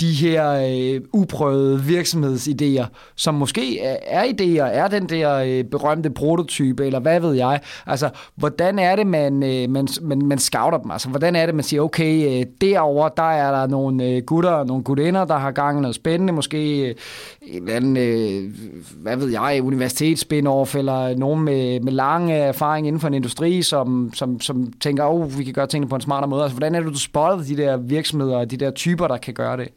de 0.00 0.12
her 0.12 0.52
øh, 0.52 1.00
uprøvede 1.12 1.80
virksomhedsidéer, 1.80 2.86
som 3.16 3.34
måske 3.34 3.80
er, 3.80 4.22
idéer, 4.22 4.62
er 4.62 4.88
den 4.88 5.08
der 5.08 5.34
øh, 5.34 5.64
berømte 5.64 6.10
prototype, 6.10 6.86
eller 6.86 7.00
hvad 7.00 7.20
ved 7.20 7.32
jeg. 7.32 7.60
Altså, 7.86 8.10
hvordan 8.36 8.78
er 8.78 8.96
det, 8.96 9.06
man, 9.06 9.42
øh, 9.42 9.70
man, 9.70 9.88
man, 10.02 10.26
man 10.26 10.38
scouter 10.38 10.78
dem? 10.78 10.90
Altså, 10.90 11.08
hvordan 11.08 11.36
er 11.36 11.46
det, 11.46 11.54
man 11.54 11.64
siger, 11.64 11.82
okay, 11.82 12.40
øh, 12.40 12.46
derover 12.60 13.08
der 13.08 13.22
er 13.22 13.60
der 13.60 13.66
nogle 13.66 14.04
øh, 14.04 14.22
gutter 14.22 14.50
og 14.50 14.66
nogle 14.66 14.84
gutinder, 14.84 15.24
der 15.24 15.36
har 15.36 15.50
gang 15.50 15.78
i 15.78 15.80
noget 15.80 15.94
spændende, 15.94 16.32
måske 16.32 16.88
øh, 16.88 16.94
en 17.42 17.68
anden, 17.68 17.96
øh, 17.96 18.50
hvad 18.96 19.16
ved 19.16 19.28
jeg, 19.28 19.60
universitetsspin-off, 19.62 20.78
eller 20.78 21.16
nogen 21.16 21.44
med, 21.44 21.80
med 21.80 21.92
lang 21.92 22.30
øh, 22.30 22.36
erfaring 22.36 22.86
inden 22.86 23.00
for 23.00 23.08
en 23.08 23.14
industri, 23.14 23.62
som, 23.62 24.10
som, 24.14 24.40
som 24.40 24.72
tænker, 24.80 25.04
oh, 25.04 25.38
vi 25.38 25.44
kan 25.44 25.52
gøre 25.52 25.66
tingene 25.66 25.88
på 25.88 25.94
en 25.94 26.00
smartere 26.00 26.28
måde. 26.28 26.42
Altså, 26.42 26.56
hvordan 26.56 26.74
er 26.74 26.80
det, 26.80 26.92
du 26.92 26.98
spotter 26.98 27.44
de 27.44 27.56
der 27.56 27.76
virksomheder 27.76 28.36
og 28.36 28.50
de 28.50 28.56
der 28.56 28.70
typer, 28.70 29.08
der 29.08 29.16
kan 29.16 29.34
gøre 29.34 29.56
det? 29.56 29.68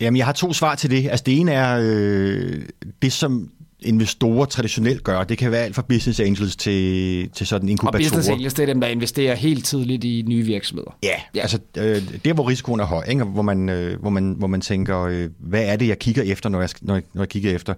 Jamen, 0.00 0.16
jeg 0.16 0.26
har 0.26 0.32
to 0.32 0.52
svar 0.52 0.74
til 0.74 0.90
det. 0.90 1.08
Altså, 1.08 1.22
det 1.26 1.40
ene 1.40 1.52
er 1.52 1.78
øh, 1.82 2.62
det, 3.02 3.12
som 3.12 3.50
investorer 3.80 4.44
traditionelt 4.44 5.04
gør. 5.04 5.24
Det 5.24 5.38
kan 5.38 5.50
være 5.50 5.64
alt 5.64 5.74
fra 5.74 5.82
business 5.82 6.20
angels 6.20 6.56
til, 6.56 7.30
til 7.30 7.46
sådan 7.46 7.68
inkubatorer. 7.68 7.98
Og 7.98 8.04
business 8.04 8.28
angels, 8.28 8.54
det 8.54 8.62
er 8.62 8.66
dem, 8.66 8.80
der 8.80 8.88
investerer 8.88 9.34
helt 9.34 9.64
tidligt 9.64 10.04
i 10.04 10.24
nye 10.26 10.42
virksomheder. 10.42 10.98
Ja, 11.02 11.20
ja. 11.34 11.40
altså 11.40 11.58
øh, 11.76 12.02
der, 12.24 12.32
hvor 12.32 12.48
risikoen 12.48 12.80
er 12.80 12.84
høj, 12.84 13.04
ikke? 13.08 13.24
Hvor, 13.24 13.42
man, 13.42 13.68
øh, 13.68 14.00
hvor, 14.00 14.10
man, 14.10 14.34
hvor 14.38 14.46
man 14.46 14.60
tænker, 14.60 15.00
øh, 15.00 15.28
hvad 15.38 15.64
er 15.64 15.76
det, 15.76 15.88
jeg 15.88 15.98
kigger 15.98 16.22
efter, 16.22 16.48
når 16.48 16.60
jeg, 16.60 16.68
når 16.82 16.94
jeg, 16.94 17.02
når 17.14 17.22
jeg 17.22 17.28
kigger 17.28 17.54
efter. 17.54 17.74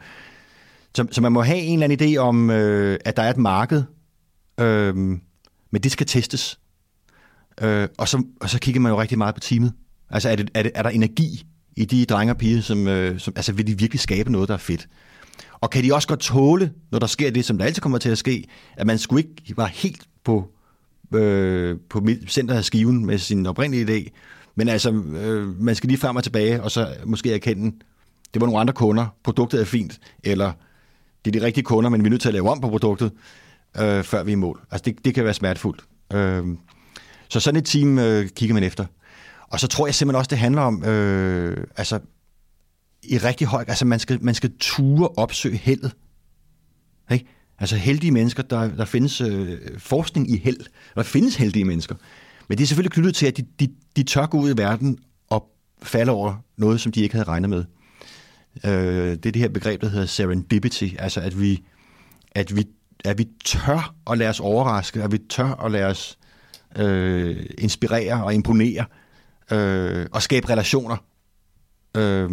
Så, 0.94 1.06
så 1.10 1.20
man 1.20 1.32
må 1.32 1.42
have 1.42 1.58
en 1.58 1.82
eller 1.82 1.96
anden 1.96 2.14
idé 2.14 2.16
om, 2.16 2.50
øh, 2.50 2.98
at 3.04 3.16
der 3.16 3.22
er 3.22 3.30
et 3.30 3.36
marked, 3.36 3.82
øh, 4.60 4.96
men 5.70 5.82
det 5.82 5.92
skal 5.92 6.06
testes. 6.06 6.58
Øh, 7.60 7.88
og, 7.98 8.08
så, 8.08 8.22
og 8.40 8.50
så 8.50 8.58
kigger 8.58 8.80
man 8.80 8.92
jo 8.92 9.00
rigtig 9.00 9.18
meget 9.18 9.34
på 9.34 9.40
teamet. 9.40 9.72
Altså 10.10 10.28
er, 10.28 10.36
det, 10.36 10.50
er, 10.54 10.62
det, 10.62 10.72
er 10.74 10.82
der 10.82 10.90
energi 10.90 11.44
i 11.78 11.84
de 11.84 12.04
drenge 12.04 12.32
og 12.32 12.38
piger, 12.38 12.60
som, 12.62 12.88
øh, 12.88 13.20
som 13.20 13.32
altså 13.36 13.52
vil 13.52 13.66
de 13.66 13.78
virkelig 13.78 14.00
skabe 14.00 14.32
noget, 14.32 14.48
der 14.48 14.54
er 14.54 14.58
fedt. 14.58 14.88
Og 15.52 15.70
kan 15.70 15.84
de 15.84 15.94
også 15.94 16.08
godt 16.08 16.20
tåle, 16.20 16.72
når 16.90 16.98
der 16.98 17.06
sker 17.06 17.30
det, 17.30 17.44
som 17.44 17.58
der 17.58 17.64
altid 17.64 17.82
kommer 17.82 17.98
til 17.98 18.08
at 18.08 18.18
ske, 18.18 18.44
at 18.76 18.86
man 18.86 18.98
skulle 18.98 19.22
ikke 19.22 19.56
var 19.56 19.66
helt 19.66 20.02
på, 20.24 20.50
øh, 21.14 21.76
på 21.90 22.06
centret 22.28 22.56
af 22.56 22.64
skiven 22.64 23.06
med 23.06 23.18
sin 23.18 23.46
oprindelige 23.46 23.86
idé, 23.86 24.10
men 24.54 24.68
altså, 24.68 24.92
øh, 24.92 25.62
man 25.62 25.74
skal 25.74 25.88
lige 25.88 25.98
frem 25.98 26.16
og 26.16 26.24
tilbage, 26.24 26.62
og 26.62 26.70
så 26.70 26.88
måske 27.04 27.34
erkende, 27.34 27.76
det 28.34 28.40
var 28.40 28.46
nogle 28.46 28.60
andre 28.60 28.74
kunder, 28.74 29.06
produktet 29.24 29.60
er 29.60 29.64
fint, 29.64 30.00
eller 30.24 30.52
det 31.24 31.36
er 31.36 31.40
de 31.40 31.46
rigtige 31.46 31.64
kunder, 31.64 31.90
men 31.90 32.00
vi 32.04 32.06
er 32.06 32.10
nødt 32.10 32.22
til 32.22 32.28
at 32.28 32.34
lave 32.34 32.50
om 32.50 32.60
på 32.60 32.68
produktet, 32.68 33.12
øh, 33.80 34.02
før 34.04 34.22
vi 34.22 34.30
er 34.30 34.36
i 34.36 34.38
mål. 34.38 34.60
Altså, 34.70 34.84
det, 34.84 35.04
det 35.04 35.14
kan 35.14 35.24
være 35.24 35.34
smertefuldt. 35.34 35.84
Øh, 36.12 36.44
så 37.28 37.40
sådan 37.40 37.58
et 37.58 37.64
team 37.64 37.98
øh, 37.98 38.28
kigger 38.28 38.54
man 38.54 38.64
efter. 38.64 38.84
Og 39.50 39.60
så 39.60 39.66
tror 39.66 39.86
jeg 39.86 39.94
simpelthen 39.94 40.18
også, 40.18 40.28
det 40.28 40.38
handler 40.38 40.62
om, 40.62 40.84
øh, 40.84 41.66
altså 41.76 42.00
i 43.02 43.18
rigtig 43.18 43.46
høj, 43.46 43.64
altså 43.68 43.84
man 43.84 43.98
skal, 43.98 44.18
man 44.24 44.34
skal 44.34 44.52
ture 44.60 45.08
opsøge 45.08 45.56
heldet. 45.56 45.92
Ikke? 47.10 47.26
Altså 47.58 47.76
heldige 47.76 48.10
mennesker, 48.10 48.42
der, 48.42 48.68
der 48.68 48.84
findes 48.84 49.20
øh, 49.20 49.58
forskning 49.78 50.30
i 50.30 50.36
held. 50.36 50.60
Der 50.94 51.02
findes 51.02 51.36
heldige 51.36 51.64
mennesker. 51.64 51.94
Men 52.48 52.58
det 52.58 52.64
er 52.64 52.68
selvfølgelig 52.68 52.92
knyttet 52.92 53.14
til, 53.14 53.26
at 53.26 53.36
de, 53.36 53.46
de, 53.60 53.68
de 53.96 54.02
tør 54.02 54.26
gå 54.26 54.38
ud 54.38 54.54
i 54.54 54.56
verden 54.56 54.98
og 55.30 55.50
falde 55.82 56.12
over 56.12 56.34
noget, 56.56 56.80
som 56.80 56.92
de 56.92 57.00
ikke 57.00 57.14
havde 57.14 57.28
regnet 57.28 57.50
med. 57.50 57.64
Øh, 58.64 59.10
det 59.10 59.26
er 59.26 59.32
det 59.32 59.36
her 59.36 59.48
begreb, 59.48 59.80
der 59.80 59.88
hedder 59.88 60.06
serendipity, 60.06 60.88
altså 60.98 61.20
at 61.20 61.40
vi, 61.40 61.64
at 62.34 62.56
vi, 62.56 62.64
at 63.04 63.18
vi 63.18 63.28
tør 63.44 63.94
at 64.10 64.18
lade 64.18 64.30
os 64.30 64.40
overraske, 64.40 65.02
at 65.02 65.12
vi 65.12 65.18
tør 65.18 65.64
at 65.64 65.70
lade 65.70 65.86
os 65.86 66.18
øh, 66.76 67.46
inspirere 67.58 68.24
og 68.24 68.34
imponere 68.34 68.80
øh, 68.80 69.07
og 70.12 70.22
skabe 70.22 70.50
relationer. 70.50 70.96
Øh, 71.96 72.30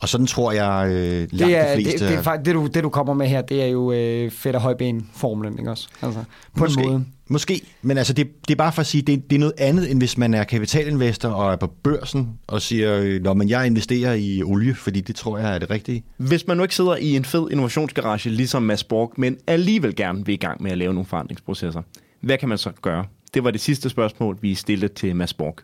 og 0.00 0.08
sådan 0.08 0.26
tror 0.26 0.52
jeg 0.52 0.88
øh, 0.90 1.28
langt 1.32 1.32
det 1.32 1.56
er, 1.56 1.76
de 1.76 1.82
fleste... 1.82 2.08
Det, 2.08 2.18
det, 2.18 2.26
er, 2.26 2.36
det, 2.36 2.54
du, 2.54 2.66
det, 2.66 2.84
du 2.84 2.88
kommer 2.88 3.14
med 3.14 3.26
her, 3.26 3.42
det 3.42 3.62
er 3.62 3.66
jo 3.66 3.92
øh, 3.92 4.30
fedt 4.30 4.56
og 4.56 4.62
højben-formlen, 4.62 5.58
ikke 5.58 5.70
også? 5.70 5.88
Altså, 6.02 6.24
på 6.56 6.64
måske, 6.64 6.80
en 6.80 6.88
måde. 6.88 7.04
Måske, 7.28 7.60
men 7.82 7.98
altså 7.98 8.12
det, 8.12 8.28
det 8.48 8.54
er 8.54 8.56
bare 8.56 8.72
for 8.72 8.80
at 8.80 8.86
sige, 8.86 9.02
det, 9.02 9.30
det 9.30 9.36
er 9.36 9.40
noget 9.40 9.54
andet, 9.58 9.90
end 9.90 10.00
hvis 10.00 10.18
man 10.18 10.34
er 10.34 10.44
kapitalinvestor 10.44 11.28
og 11.28 11.52
er 11.52 11.56
på 11.56 11.66
børsen 11.66 12.28
og 12.46 12.62
siger, 12.62 13.20
når 13.20 13.34
man 13.34 13.48
jeg 13.48 13.66
investerer 13.66 14.14
i 14.14 14.42
olie, 14.42 14.74
fordi 14.74 15.00
det 15.00 15.16
tror 15.16 15.38
jeg 15.38 15.54
er 15.54 15.58
det 15.58 15.70
rigtige. 15.70 16.04
Hvis 16.16 16.46
man 16.46 16.56
nu 16.56 16.62
ikke 16.62 16.74
sidder 16.74 16.96
i 16.96 17.16
en 17.16 17.24
fed 17.24 17.50
innovationsgarage, 17.50 18.30
ligesom 18.30 18.62
Mads 18.62 18.84
Borg, 18.84 19.12
men 19.16 19.36
alligevel 19.46 19.96
gerne 19.96 20.26
vil 20.26 20.32
i 20.32 20.36
gang 20.36 20.62
med 20.62 20.70
at 20.70 20.78
lave 20.78 20.94
nogle 20.94 21.06
forandringsprocesser, 21.06 21.82
hvad 22.20 22.38
kan 22.38 22.48
man 22.48 22.58
så 22.58 22.70
gøre? 22.82 23.04
Det 23.34 23.44
var 23.44 23.50
det 23.50 23.60
sidste 23.60 23.88
spørgsmål, 23.88 24.38
vi 24.40 24.54
stillede 24.54 24.94
til 24.94 25.16
Mads 25.16 25.34
Borg 25.34 25.56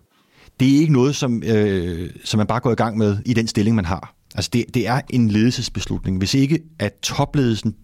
det 0.61 0.77
er 0.77 0.81
ikke 0.81 0.93
noget, 0.93 1.17
som, 1.17 1.43
øh, 1.47 2.11
som 2.25 2.39
man 2.39 2.47
bare 2.47 2.61
går 2.61 2.73
i 2.73 2.75
gang 2.75 2.99
med 2.99 3.19
i 3.27 3.35
den 3.35 3.47
stilling, 3.47 3.77
man 3.77 3.85
har. 3.85 4.15
Altså 4.35 4.51
det, 4.53 4.65
det 4.75 4.89
er 4.89 5.01
en 5.11 5.29
ledelsesbeslutning. 5.29 6.19
Hvis 6.19 6.35
ikke 6.35 6.63
at 6.79 6.93
topledelsen 7.03 7.75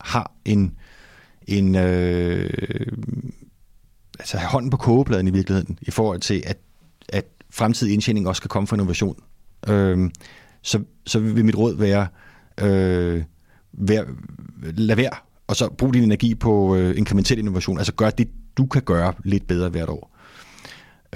har 0.00 0.32
en, 0.44 0.74
en 1.46 1.74
øh, 1.74 2.50
altså 4.18 4.36
have 4.36 4.48
hånden 4.48 4.70
på 4.70 4.76
kogepladen 4.76 5.28
i 5.28 5.30
virkeligheden, 5.30 5.78
i 5.82 5.90
forhold 5.90 6.20
til, 6.20 6.42
at, 6.46 6.58
at 7.08 7.24
fremtidig 7.50 7.92
indtjening 7.92 8.28
også 8.28 8.40
skal 8.40 8.48
komme 8.48 8.66
fra 8.66 8.76
innovation. 8.76 9.16
Øh, 9.68 10.10
så, 10.62 10.84
så 11.06 11.18
vil 11.18 11.44
mit 11.44 11.56
råd 11.56 11.76
være, 11.76 12.06
øh, 12.60 13.22
vær, 13.72 14.04
lad 14.62 14.96
være, 14.96 15.12
og 15.46 15.56
så 15.56 15.68
brug 15.68 15.94
din 15.94 16.02
energi 16.02 16.34
på 16.34 16.76
øh, 16.76 16.98
inkrementel 16.98 17.38
innovation. 17.38 17.78
Altså 17.78 17.92
gør 17.92 18.10
det, 18.10 18.28
du 18.56 18.66
kan 18.66 18.82
gøre 18.82 19.12
lidt 19.24 19.46
bedre 19.46 19.68
hvert 19.68 19.88
år. 19.88 20.16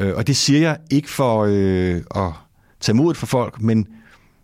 Øh, 0.00 0.16
og 0.16 0.26
det 0.26 0.36
siger 0.36 0.60
jeg 0.60 0.78
ikke 0.90 1.10
for 1.10 1.44
øh, 1.48 2.24
at 2.24 2.32
tage 2.80 2.96
modet 2.96 3.16
for 3.16 3.26
folk, 3.26 3.60
men, 3.60 3.86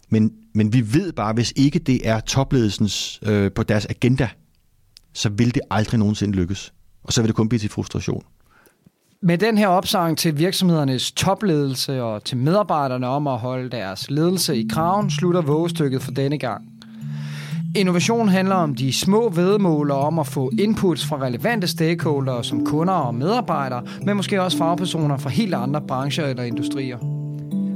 men, 0.09 0.33
men 0.55 0.73
vi 0.73 0.95
ved 0.95 1.13
bare, 1.13 1.33
hvis 1.33 1.53
ikke 1.57 1.79
det 1.79 2.09
er 2.09 2.21
topledelsens 2.21 3.21
øh, 3.23 3.53
på 3.53 3.63
deres 3.63 3.87
agenda, 3.87 4.29
så 5.13 5.29
vil 5.29 5.55
det 5.55 5.63
aldrig 5.71 5.99
nogensinde 5.99 6.35
lykkes. 6.37 6.73
Og 7.05 7.13
så 7.13 7.23
vil 7.23 7.29
det 7.29 7.37
kun 7.37 7.49
blive 7.49 7.59
til 7.59 7.71
frustration. 7.71 8.23
Med 9.23 9.39
den 9.39 9.59
her 9.59 9.69
opsang 9.69 10.19
til 10.19 10.39
virksomhedernes 10.39 11.13
topledelse 11.13 12.03
og 12.03 12.25
til 12.25 12.37
medarbejderne 12.37 13.07
om 13.07 13.27
at 13.27 13.39
holde 13.39 13.71
deres 13.71 14.11
ledelse 14.11 14.57
i 14.57 14.67
kraven, 14.71 15.11
slutter 15.11 15.41
vågestykket 15.41 16.03
for 16.03 16.11
denne 16.11 16.39
gang. 16.39 16.70
Innovation 17.77 18.29
handler 18.29 18.55
om 18.55 18.75
de 18.75 18.93
små 18.93 19.29
vedmål 19.29 19.91
og 19.91 20.01
om 20.01 20.19
at 20.19 20.27
få 20.27 20.51
inputs 20.59 21.07
fra 21.07 21.23
relevante 21.23 21.67
stakeholdere 21.67 22.45
som 22.45 22.67
kunder 22.67 22.95
og 22.95 23.15
medarbejdere, 23.15 23.83
men 24.03 24.17
måske 24.17 24.43
også 24.43 24.59
fagpersoner 24.59 25.17
fra 25.17 25.31
helt 25.31 25.55
andre 25.55 25.81
brancher 25.89 26.27
eller 26.27 26.43
industrier. 26.43 26.99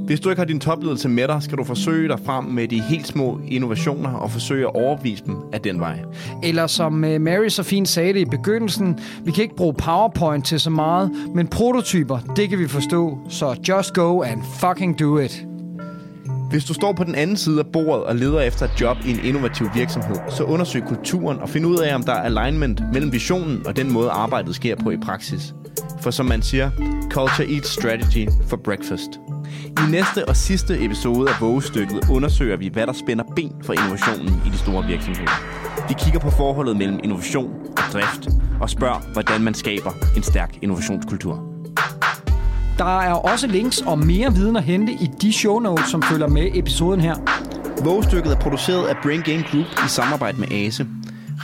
Hvis 0.07 0.21
du 0.21 0.31
ikke 0.31 0.41
har 0.41 0.47
din 0.47 0.61
topledelse 0.61 1.09
med 1.09 1.29
dig, 1.29 1.43
skal 1.43 1.59
du 1.59 1.65
forsøge 1.65 2.09
dig 2.09 2.19
frem 2.27 2.45
med 2.45 2.69
de 2.69 2.83
helt 2.83 3.07
små 3.07 3.41
innovationer 3.47 4.13
og 4.13 4.31
forsøge 4.31 4.67
at 4.67 4.75
overbevise 4.75 5.25
dem 5.25 5.37
af 5.53 5.61
den 5.61 5.81
vej. 5.81 5.99
Eller 6.43 6.67
som 6.67 7.05
øh, 7.05 7.21
Mary 7.21 7.49
så 7.49 7.63
fint 7.63 7.89
sagde 7.89 8.13
det 8.13 8.21
i 8.21 8.25
begyndelsen, 8.25 8.99
vi 9.25 9.31
kan 9.31 9.43
ikke 9.43 9.57
bruge 9.57 9.75
PowerPoint 9.75 10.47
til 10.47 10.61
så 10.61 10.71
meget, 10.71 11.11
men 11.35 11.47
prototyper, 11.47 12.19
det 12.37 12.49
kan 12.49 12.59
vi 12.59 12.69
forstå. 12.69 13.19
Så 13.29 13.61
just 13.69 13.95
go 13.95 14.23
and 14.23 14.43
fucking 14.61 15.01
do 15.01 15.19
it. 15.19 15.47
Hvis 16.55 16.65
du 16.65 16.75
står 16.75 16.93
på 16.93 17.05
den 17.05 17.15
anden 17.15 17.37
side 17.37 17.59
af 17.59 17.67
bordet 17.67 18.05
og 18.05 18.17
leder 18.17 18.41
efter 18.41 18.65
et 18.67 18.81
job 18.81 18.97
i 19.07 19.11
en 19.11 19.21
innovativ 19.25 19.67
virksomhed, 19.75 20.17
så 20.31 20.45
undersøg 20.45 20.83
kulturen 20.85 21.39
og 21.39 21.49
find 21.49 21.67
ud 21.67 21.79
af, 21.79 21.95
om 21.95 22.03
der 22.03 22.13
er 22.13 22.23
alignment 22.23 22.83
mellem 22.93 23.13
visionen 23.13 23.67
og 23.67 23.77
den 23.77 23.93
måde, 23.93 24.11
arbejdet 24.11 24.55
sker 24.55 24.77
på 24.77 24.91
i 24.91 24.97
praksis. 24.97 25.55
For 26.01 26.11
som 26.11 26.27
man 26.27 26.43
siger, 26.43 26.71
culture 27.11 27.49
eats 27.51 27.69
strategy 27.69 28.29
for 28.49 28.57
breakfast. 28.57 29.11
I 29.69 29.91
næste 29.91 30.29
og 30.29 30.37
sidste 30.37 30.85
episode 30.85 31.31
af 31.31 31.35
Vågestykket 31.41 32.11
undersøger 32.11 32.57
vi, 32.57 32.69
hvad 32.69 32.87
der 32.87 32.93
spænder 32.93 33.25
ben 33.37 33.53
for 33.65 33.73
innovationen 33.73 34.43
i 34.47 34.49
de 34.49 34.59
store 34.59 34.87
virksomheder. 34.87 35.31
Vi 35.89 35.95
kigger 35.99 36.21
på 36.21 36.31
forholdet 36.31 36.77
mellem 36.77 37.01
innovation 37.05 37.51
og 37.77 37.83
drift 37.93 38.29
og 38.61 38.71
spørger, 38.71 39.13
hvordan 39.13 39.41
man 39.41 39.55
skaber 39.55 39.91
en 40.17 40.23
stærk 40.23 40.59
innovationskultur. 40.63 41.54
Der 42.79 43.01
er 43.01 43.13
også 43.13 43.47
links 43.47 43.81
og 43.81 43.99
mere 43.99 44.35
viden 44.35 44.57
at 44.57 44.63
hente 44.65 44.93
i 44.93 45.07
de 45.23 45.33
show 45.33 45.59
notes, 45.59 45.91
som 45.91 46.03
følger 46.03 46.29
med 46.29 46.51
episoden 46.55 47.01
her. 47.01 47.15
Vågestykket 47.85 48.33
er 48.33 48.37
produceret 48.41 48.87
af 48.87 48.97
Brain 49.03 49.21
Game 49.23 49.43
Group 49.51 49.67
i 49.87 49.89
samarbejde 49.89 50.41
med 50.41 50.53
ASE. 50.53 50.87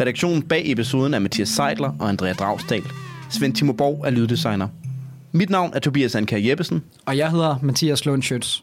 Redaktionen 0.00 0.42
bag 0.42 0.62
episoden 0.70 1.14
er 1.14 1.18
Mathias 1.18 1.48
Seidler 1.48 1.92
og 1.98 2.08
Andrea 2.08 2.32
Dragsdal. 2.32 2.82
Svend 3.30 3.54
Timo 3.54 3.72
Borg 3.72 4.04
er 4.06 4.10
lyddesigner. 4.10 4.68
Mit 5.32 5.50
navn 5.50 5.70
er 5.74 5.78
Tobias 5.78 6.14
Anker 6.14 6.38
Jeppesen. 6.38 6.82
Og 7.06 7.16
jeg 7.16 7.30
hedder 7.30 7.56
Mathias 7.62 8.04
Lundschøtz. 8.06 8.60